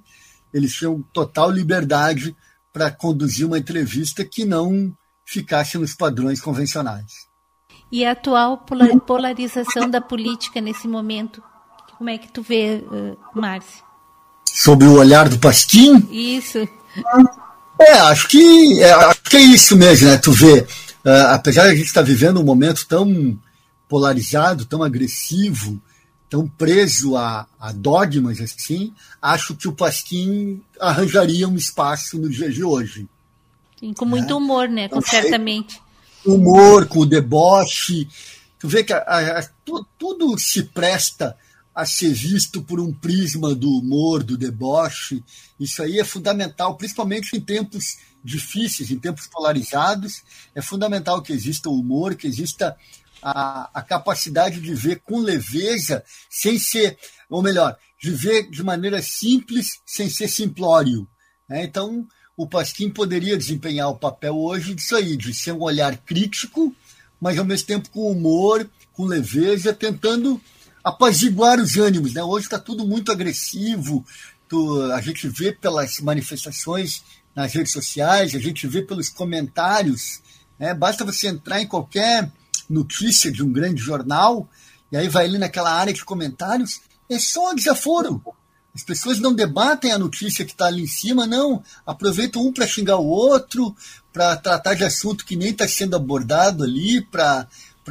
eles 0.56 0.74
tinham 0.74 1.04
total 1.12 1.52
liberdade 1.52 2.34
para 2.72 2.90
conduzir 2.90 3.46
uma 3.46 3.58
entrevista 3.58 4.24
que 4.24 4.46
não 4.46 4.96
ficasse 5.26 5.78
nos 5.78 5.94
padrões 5.94 6.40
convencionais. 6.40 7.28
E 7.92 8.06
a 8.06 8.12
atual 8.12 8.66
polarização 9.06 9.90
da 9.90 10.00
política 10.00 10.62
nesse 10.62 10.88
momento, 10.88 11.44
como 11.98 12.10
é 12.10 12.18
que 12.18 12.32
tu 12.32 12.42
vê, 12.42 12.86
uh, 12.88 13.18
Márcio? 13.38 13.84
Sobre 14.50 14.88
o 14.88 14.94
olhar 14.94 15.28
do 15.28 15.38
Pasquim? 15.38 16.08
Isso. 16.10 16.60
É, 17.78 17.92
acho 18.00 18.30
que 18.30 18.82
é, 18.82 18.94
acho 18.94 19.22
que 19.24 19.36
é 19.36 19.42
isso 19.42 19.76
mesmo, 19.76 20.08
né? 20.08 20.18
Tu 20.18 20.32
vê, 20.32 20.62
uh, 20.62 21.34
apesar 21.34 21.64
de 21.64 21.72
a 21.72 21.76
gente 21.76 21.88
estar 21.88 22.00
tá 22.00 22.08
vivendo 22.08 22.40
um 22.40 22.46
momento 22.46 22.88
tão 22.88 23.38
polarizado, 23.90 24.66
tão 24.66 24.82
agressivo, 24.82 25.82
tão 26.36 26.46
preso 26.46 27.16
a, 27.16 27.48
a, 27.58 27.72
dogmas 27.72 28.42
assim, 28.42 28.94
acho 29.22 29.56
que 29.56 29.70
o 29.70 29.72
Pasquim 29.72 30.62
arranjaria 30.78 31.48
um 31.48 31.56
espaço 31.56 32.20
no 32.20 32.30
dia 32.30 32.52
de 32.52 32.62
hoje. 32.62 33.08
Sim, 33.80 33.94
com 33.94 34.04
muito 34.04 34.28
né? 34.28 34.34
humor, 34.34 34.68
né? 34.68 34.90
Com 34.90 35.02
certamente. 35.02 35.82
Humor, 36.26 36.88
com 36.88 37.00
o 37.00 37.06
deboche. 37.06 38.10
Tu 38.60 38.68
vê 38.68 38.84
que 38.84 38.92
a, 38.92 38.98
a, 39.00 39.48
tu, 39.64 39.86
tudo 39.98 40.38
se 40.38 40.64
presta 40.64 41.38
a 41.74 41.86
ser 41.86 42.12
visto 42.14 42.62
por 42.62 42.82
um 42.82 42.92
prisma 42.92 43.56
do 43.56 43.70
humor, 43.70 44.22
do 44.22 44.38
deboche. 44.38 45.24
Isso 45.58 45.82
aí 45.82 46.02
é 46.02 46.04
fundamental, 46.04 46.76
principalmente 46.76 47.34
em 47.34 47.40
tempos 47.40 47.98
difíceis, 48.22 48.92
em 48.92 49.00
tempos 49.00 49.26
polarizados. 49.28 50.22
É 50.54 50.62
fundamental 50.62 51.22
que 51.22 51.32
exista 51.32 51.70
o 51.70 51.80
humor, 51.80 52.14
que 52.14 52.28
exista 52.28 52.76
a, 53.26 53.72
a 53.74 53.82
capacidade 53.82 54.62
de 54.62 54.76
ver 54.76 55.02
com 55.04 55.18
leveza, 55.18 56.04
sem 56.30 56.60
ser, 56.60 56.96
ou 57.28 57.42
melhor, 57.42 57.76
de 58.00 58.12
ver 58.12 58.48
de 58.52 58.62
maneira 58.62 59.02
simples, 59.02 59.80
sem 59.84 60.08
ser 60.08 60.28
simplório. 60.28 61.08
Né? 61.50 61.64
Então, 61.64 62.08
o 62.38 62.48
Pasquim 62.48 62.88
poderia 62.88 63.36
desempenhar 63.36 63.90
o 63.90 63.98
papel 63.98 64.38
hoje 64.38 64.76
disso 64.76 64.96
aí, 64.96 65.18
de 65.18 65.34
ser 65.34 65.54
um 65.54 65.64
olhar 65.64 65.98
crítico, 65.98 66.76
mas 67.20 67.40
ao 67.40 67.46
mesmo 67.46 67.66
tempo 67.66 67.90
com 67.90 68.12
humor, 68.12 68.70
com 68.94 69.06
leveza, 69.06 69.74
tentando 69.74 70.40
apaziguar 70.84 71.60
os 71.60 71.78
ânimos. 71.78 72.14
Né? 72.14 72.22
Hoje 72.22 72.46
está 72.46 72.60
tudo 72.60 72.86
muito 72.86 73.12
agressivo, 73.12 74.06
tu, 74.48 74.84
a 74.92 75.02
gente 75.02 75.28
vê 75.28 75.52
pelas 75.52 76.00
manifestações 76.00 77.04
nas 77.34 77.52
redes 77.54 77.74
sociais, 77.74 78.36
a 78.36 78.40
gente 78.40 78.68
vê 78.68 78.84
pelos 78.84 79.10
comentários. 79.10 80.22
Né? 80.60 80.76
Basta 80.76 81.04
você 81.04 81.28
entrar 81.28 81.60
em 81.60 81.68
qualquer 81.68 82.32
notícia 82.70 83.32
de 83.32 83.44
um 83.44 83.52
grande 83.52 83.82
jornal, 83.82 84.50
e 84.92 84.98
aí 84.98 85.08
vai 85.08 85.26
ali 85.26 85.38
naquela 85.38 85.72
área 85.72 85.94
de 85.94 86.04
comentários, 86.04 86.82
é 87.10 87.20
só 87.20 87.54
desaforo. 87.54 88.22
As 88.76 88.84
pessoas 88.84 89.20
não 89.20 89.34
debatem 89.34 89.94
a 89.94 89.98
notícia 89.98 90.44
que 90.44 90.52
está 90.52 90.66
ali 90.66 90.84
em 90.84 90.88
cima, 90.88 91.26
não. 91.26 91.64
Aproveitam 91.86 92.46
um 92.46 92.52
para 92.52 92.68
xingar 92.68 92.98
o 92.98 93.06
outro, 93.06 93.74
para 94.12 94.36
tratar 94.36 94.74
de 94.74 94.84
assunto 94.84 95.26
que 95.26 95.38
nem 95.38 95.52
está 95.52 95.66
sendo 95.66 95.96
abordado 95.96 96.64
ali, 96.64 97.02
para 97.02 97.48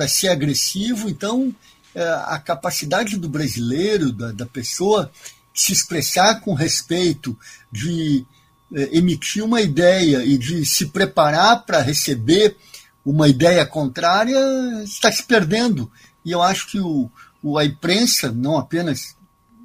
ser 0.07 0.29
agressivo. 0.29 1.09
Então, 1.09 1.55
é, 1.95 2.03
a 2.27 2.39
capacidade 2.39 3.17
do 3.17 3.31
brasileiro, 3.31 4.13
da, 4.13 4.33
da 4.33 4.45
pessoa, 4.45 5.11
se 5.55 5.73
expressar 5.73 6.41
com 6.41 6.53
respeito, 6.53 7.39
de 7.73 8.27
é, 8.75 8.99
emitir 8.99 9.43
uma 9.43 9.63
ideia 9.63 10.23
e 10.23 10.37
de 10.37 10.67
se 10.67 10.87
preparar 10.87 11.65
para 11.65 11.81
receber 11.81 12.57
uma 13.05 13.29
ideia 13.29 13.67
contrária 13.67 14.39
está 14.83 15.13
se 15.13 15.23
perdendo. 15.23 15.91
E 16.25 16.31
eu 16.31 16.43
acho 16.43 16.67
que 16.69 16.81
o, 16.81 17.11
o 17.43 17.59
a 17.59 17.65
imprensa, 17.65 18.33
não 18.33 18.57
apenas 18.57 19.15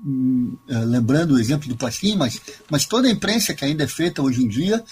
hum, 0.06 0.58
é, 0.68 0.78
lembrando 0.80 1.36
o 1.36 1.40
exemplo 1.40 1.70
do 1.70 1.78
Pasquim, 1.78 2.16
mas, 2.16 2.42
mas 2.70 2.86
toda 2.86 3.08
a 3.08 3.12
imprensa 3.12 3.54
que 3.54 3.64
ainda 3.64 3.84
é 3.84 3.88
feita 3.88 4.22
hoje 4.22 4.44
em 4.44 4.48
dia 4.48 4.84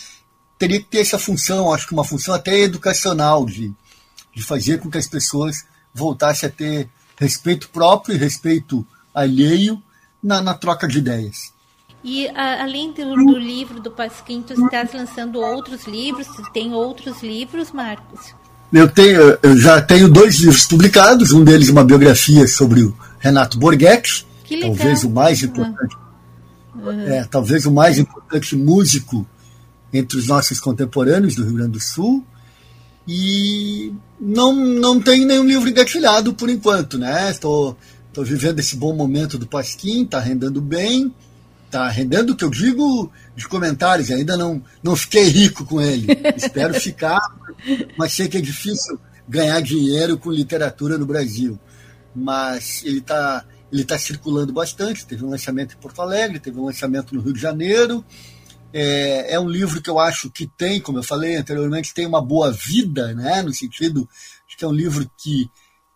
teria 0.58 0.80
que 0.80 0.88
ter 0.88 1.00
essa 1.00 1.20
função, 1.20 1.72
acho 1.72 1.88
que 1.88 1.93
uma 1.93 2.04
função 2.04 2.34
até 2.34 2.58
educacional, 2.60 3.45
de, 3.45 3.72
de 4.34 4.43
fazer 4.43 4.80
com 4.80 4.89
que 4.89 4.98
as 4.98 5.08
pessoas 5.08 5.66
voltassem 5.93 6.50
a 6.50 6.52
ter 6.52 6.89
respeito 7.16 7.70
próprio 7.70 8.16
e 8.16 8.18
respeito 8.18 8.86
alheio 9.14 9.82
na, 10.22 10.41
na 10.41 10.54
troca 10.54 10.88
de 10.88 10.98
ideias. 11.00 11.54
E 12.04 12.28
a, 12.30 12.64
além 12.64 12.91
do, 12.91 13.16
do, 13.16 13.38
livro 13.38 13.82
do 13.82 13.91
Pasquim, 13.91 14.41
tu 14.41 14.54
estás 14.54 14.93
lançando 14.93 15.39
outros 15.39 15.86
livros? 15.86 16.28
Tem 16.54 16.74
outros 16.74 17.22
livros, 17.22 17.72
Marcos? 17.72 18.34
Eu 18.72 18.88
tenho, 18.88 19.38
eu 19.41 19.57
já 19.57 19.82
tenho 19.82 20.09
dois 20.09 20.36
livros 20.38 20.65
publicados. 20.65 21.32
Um 21.32 21.43
deles 21.43 21.70
uma 21.70 21.84
biografia 21.84 22.47
sobre 22.47 22.84
o 22.84 22.93
Renato 23.20 23.57
Borghetti, 23.57 24.26
talvez 24.61 25.03
o 25.03 25.09
mais 25.09 25.41
importante, 25.41 25.95
uhum. 26.76 27.01
é, 27.01 27.24
talvez 27.26 27.65
o 27.65 27.72
mais 27.72 27.97
importante 27.97 28.55
músico 28.55 29.26
entre 29.91 30.18
os 30.18 30.28
nossos 30.28 30.59
contemporâneos 30.59 31.36
do 31.36 31.43
Rio 31.43 31.55
Grande 31.55 31.72
do 31.72 31.80
Sul. 31.80 32.26
E 33.07 33.93
não, 34.20 34.53
não 34.53 34.99
tem 34.99 35.26
nenhum 35.26 35.45
livro 35.45 35.70
engatilhado 35.70 36.34
por 36.34 36.49
enquanto, 36.49 36.97
né? 36.97 37.32
Estou, 37.32 37.78
estou 38.09 38.24
vivendo 38.26 38.59
esse 38.59 38.76
bom 38.76 38.93
momento 38.93 39.38
do 39.38 39.47
Pasquim, 39.47 40.03
está 40.03 40.20
rendendo 40.20 40.59
bem, 40.59 41.13
está 41.65 41.88
rendendo 41.88 42.32
o 42.32 42.36
que 42.36 42.43
eu 42.43 42.49
digo 42.49 43.09
de 43.36 43.47
comentários, 43.47 44.11
ainda 44.11 44.36
não, 44.36 44.61
não 44.84 44.95
fiquei 44.95 45.24
rico 45.24 45.63
com 45.63 45.80
ele. 45.80 46.07
Espero 46.36 46.74
ficar, 46.74 47.22
mas 47.97 48.14
sei 48.14 48.28
que 48.28 48.38
é 48.38 48.41
difícil 48.41 48.99
ganhar 49.28 49.62
dinheiro 49.62 50.18
com 50.18 50.32
literatura 50.32 50.97
no 50.97 51.05
Brasil. 51.05 51.60
Mas 52.16 52.84
ele 52.84 52.99
está 52.99 53.45
ele 53.72 53.84
tá 53.84 53.99
circulando 53.99 54.53
bastante, 54.53 55.05
teve 55.05 55.26
um 55.26 55.30
lançamento 55.30 55.76
em 55.76 55.80
Porto 55.80 56.01
Alegre, 56.01 56.39
teve 56.39 56.58
um 56.58 56.66
lançamento 56.66 57.14
no 57.14 57.22
Rio 57.22 57.34
de 57.34 57.41
Janeiro, 57.41 58.03
é, 58.74 59.34
é, 59.34 59.39
um 59.39 59.49
livro 59.49 59.82
que 59.82 59.89
eu 59.89 59.99
acho 59.99 60.30
que 60.30 60.47
tem, 60.47 60.80
como 60.80 60.99
eu 60.99 61.03
falei 61.03 61.36
anteriormente, 61.36 61.93
tem 61.93 62.05
uma 62.05 62.22
boa 62.22 62.51
vida, 62.51 63.14
né? 63.14 63.41
no 63.41 63.53
sentido 63.53 64.08
de 64.47 64.55
que 64.55 64.64
é 64.64 64.68
um 64.68 64.74
livro 64.74 65.10
que 65.18 65.49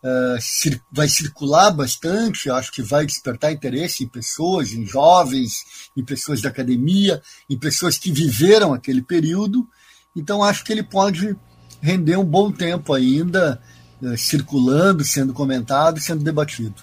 uh, 0.04 0.42
cir 0.42 0.82
vai 0.92 1.08
circular 1.08 1.72
bastante, 1.72 2.50
acho 2.50 2.72
que 2.72 2.82
vai 2.82 3.06
despertar 3.06 3.52
interesse 3.52 4.04
em 4.04 4.08
pessoas, 4.08 4.72
em 4.72 4.86
jovens, 4.86 5.90
em 5.96 6.04
pessoas 6.04 6.42
da 6.42 6.50
academia, 6.50 7.22
em 7.50 7.58
pessoas 7.58 7.98
que 7.98 8.12
viveram 8.12 8.74
aquele 8.74 9.02
período. 9.02 9.68
Então, 10.16 10.44
acho 10.44 10.64
que 10.64 10.72
ele 10.72 10.84
pode 10.84 11.36
render 11.82 12.18
um 12.18 12.26
bom 12.26 12.52
tempo 12.52 12.94
ainda, 12.94 13.62
uh, 14.02 14.16
circulando, 14.18 15.04
sendo 15.04 15.34
comentado, 15.34 16.00
sendo 16.00 16.24
debatido. 16.24 16.76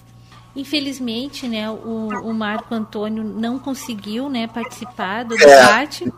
Infelizmente, 0.55 1.47
né, 1.47 1.69
o, 1.69 2.09
o 2.23 2.33
Marco 2.33 2.73
Antônio 2.73 3.23
não 3.23 3.57
conseguiu 3.57 4.29
né, 4.29 4.47
participar 4.47 5.23
do 5.23 5.35
é. 5.35 5.37
debate. 5.37 6.11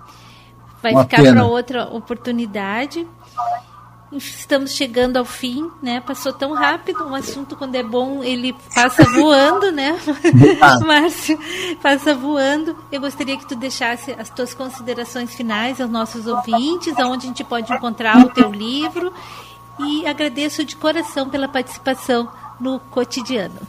Vai 0.82 0.94
Uma 0.94 1.04
ficar 1.04 1.22
para 1.22 1.46
outra 1.46 1.86
oportunidade. 1.86 3.08
Estamos 4.12 4.74
chegando 4.74 5.16
ao 5.16 5.24
fim, 5.24 5.70
né? 5.82 6.02
Passou 6.02 6.34
tão 6.34 6.54
rápido. 6.54 7.06
Um 7.06 7.16
assunto, 7.16 7.56
quando 7.56 7.76
é 7.76 7.84
bom, 7.84 8.22
ele 8.22 8.54
passa 8.76 9.04
voando, 9.04 9.72
né? 9.72 9.98
Márcio, 10.86 11.40
passa 11.82 12.14
voando. 12.14 12.76
Eu 12.92 13.00
gostaria 13.00 13.38
que 13.38 13.48
tu 13.48 13.56
deixasse 13.56 14.12
as 14.12 14.30
tuas 14.30 14.54
considerações 14.54 15.34
finais 15.34 15.80
aos 15.80 15.90
nossos 15.90 16.28
ouvintes, 16.28 16.94
aonde 16.98 17.26
a 17.26 17.28
gente 17.30 17.44
pode 17.46 17.72
encontrar 17.72 18.18
o 18.18 18.30
teu 18.30 18.52
livro. 18.52 19.14
E 19.80 20.06
agradeço 20.06 20.66
de 20.66 20.76
coração 20.76 21.30
pela 21.30 21.48
participação 21.48 22.30
no 22.60 22.80
cotidiano. 22.80 23.60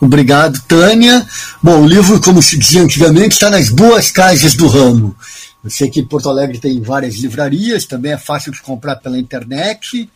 Obrigado, 0.00 0.58
Tânia. 0.66 1.26
Bom, 1.62 1.82
o 1.82 1.86
livro, 1.86 2.18
como 2.22 2.40
se 2.40 2.58
dizia 2.58 2.82
antigamente, 2.82 3.34
está 3.34 3.50
nas 3.50 3.68
boas 3.68 4.10
casas 4.10 4.54
do 4.54 4.66
ramo. 4.66 5.14
Eu 5.62 5.70
sei 5.70 5.90
que 5.90 6.00
em 6.00 6.06
Porto 6.06 6.28
Alegre 6.28 6.58
tem 6.58 6.80
várias 6.80 7.16
livrarias, 7.16 7.84
também 7.84 8.12
é 8.12 8.18
fácil 8.18 8.50
de 8.50 8.62
comprar 8.62 8.96
pela 8.96 9.18
internet, 9.18 10.10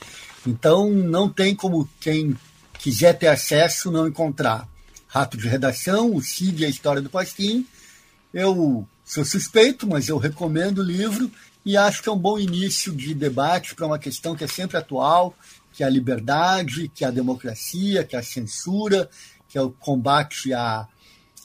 então 0.46 0.90
não 0.90 1.28
tem 1.28 1.54
como 1.54 1.88
quem 2.00 2.36
quiser 2.78 3.12
ter 3.18 3.28
acesso 3.28 3.90
não 3.90 4.08
encontrar. 4.08 4.68
Rato 5.06 5.36
de 5.36 5.46
Redação, 5.46 6.14
o 6.14 6.22
Cid 6.22 6.62
e 6.62 6.66
a 6.66 6.68
História 6.68 7.00
do 7.00 7.10
Pasquim. 7.10 7.66
Eu 8.32 8.86
sou 9.04 9.24
suspeito, 9.24 9.86
mas 9.86 10.08
eu 10.08 10.18
recomendo 10.18 10.78
o 10.78 10.82
livro 10.82 11.30
e 11.64 11.76
acho 11.76 12.02
que 12.02 12.08
é 12.08 12.12
um 12.12 12.18
bom 12.18 12.38
início 12.38 12.92
de 12.92 13.14
debate 13.14 13.74
para 13.74 13.86
uma 13.86 13.98
questão 13.98 14.34
que 14.34 14.44
é 14.44 14.48
sempre 14.48 14.76
atual, 14.76 15.34
que 15.72 15.82
é 15.82 15.86
a 15.86 15.90
liberdade, 15.90 16.90
que 16.94 17.04
é 17.04 17.08
a 17.08 17.10
democracia, 17.10 18.04
que 18.04 18.16
é 18.16 18.18
a 18.18 18.22
censura, 18.22 19.08
que 19.48 19.56
é 19.56 19.62
o 19.62 19.70
combate 19.70 20.52
a, 20.52 20.86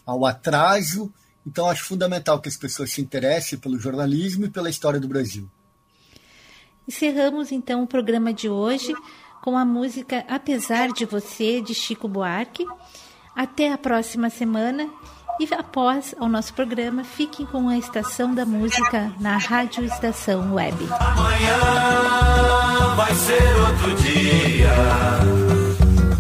ao 0.06 0.26
atraso. 0.26 1.12
Então, 1.50 1.68
acho 1.68 1.84
fundamental 1.84 2.40
que 2.40 2.48
as 2.48 2.56
pessoas 2.56 2.92
se 2.92 3.02
interessem 3.02 3.58
pelo 3.58 3.80
jornalismo 3.80 4.46
e 4.46 4.50
pela 4.52 4.70
história 4.70 5.00
do 5.00 5.08
Brasil. 5.08 5.50
Encerramos 6.88 7.52
então 7.52 7.82
o 7.82 7.88
programa 7.88 8.32
de 8.32 8.48
hoje 8.48 8.94
com 9.42 9.58
a 9.58 9.66
música 9.66 10.24
Apesar 10.28 10.90
de 10.90 11.06
Você, 11.06 11.60
de 11.60 11.74
Chico 11.74 12.08
Buarque. 12.08 12.68
Até 13.36 13.74
a 13.74 13.80
próxima 13.80 14.30
semana 14.30 14.88
e 15.40 15.52
após 15.56 16.14
o 16.20 16.28
nosso 16.28 16.54
programa, 16.54 17.04
fiquem 17.04 17.48
com 17.48 17.68
a 17.68 17.80
Estação 17.80 18.36
da 18.36 18.46
Música 18.46 19.12
na 19.20 19.38
Rádio 19.38 19.84
Estação 19.86 20.54
Web. 20.54 20.78
Amanhã 21.00 21.60
vai 22.96 23.16
ser 23.16 23.56
outro 23.56 23.96
dia. 24.04 25.59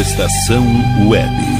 Estação 0.00 0.64
Web. 1.06 1.59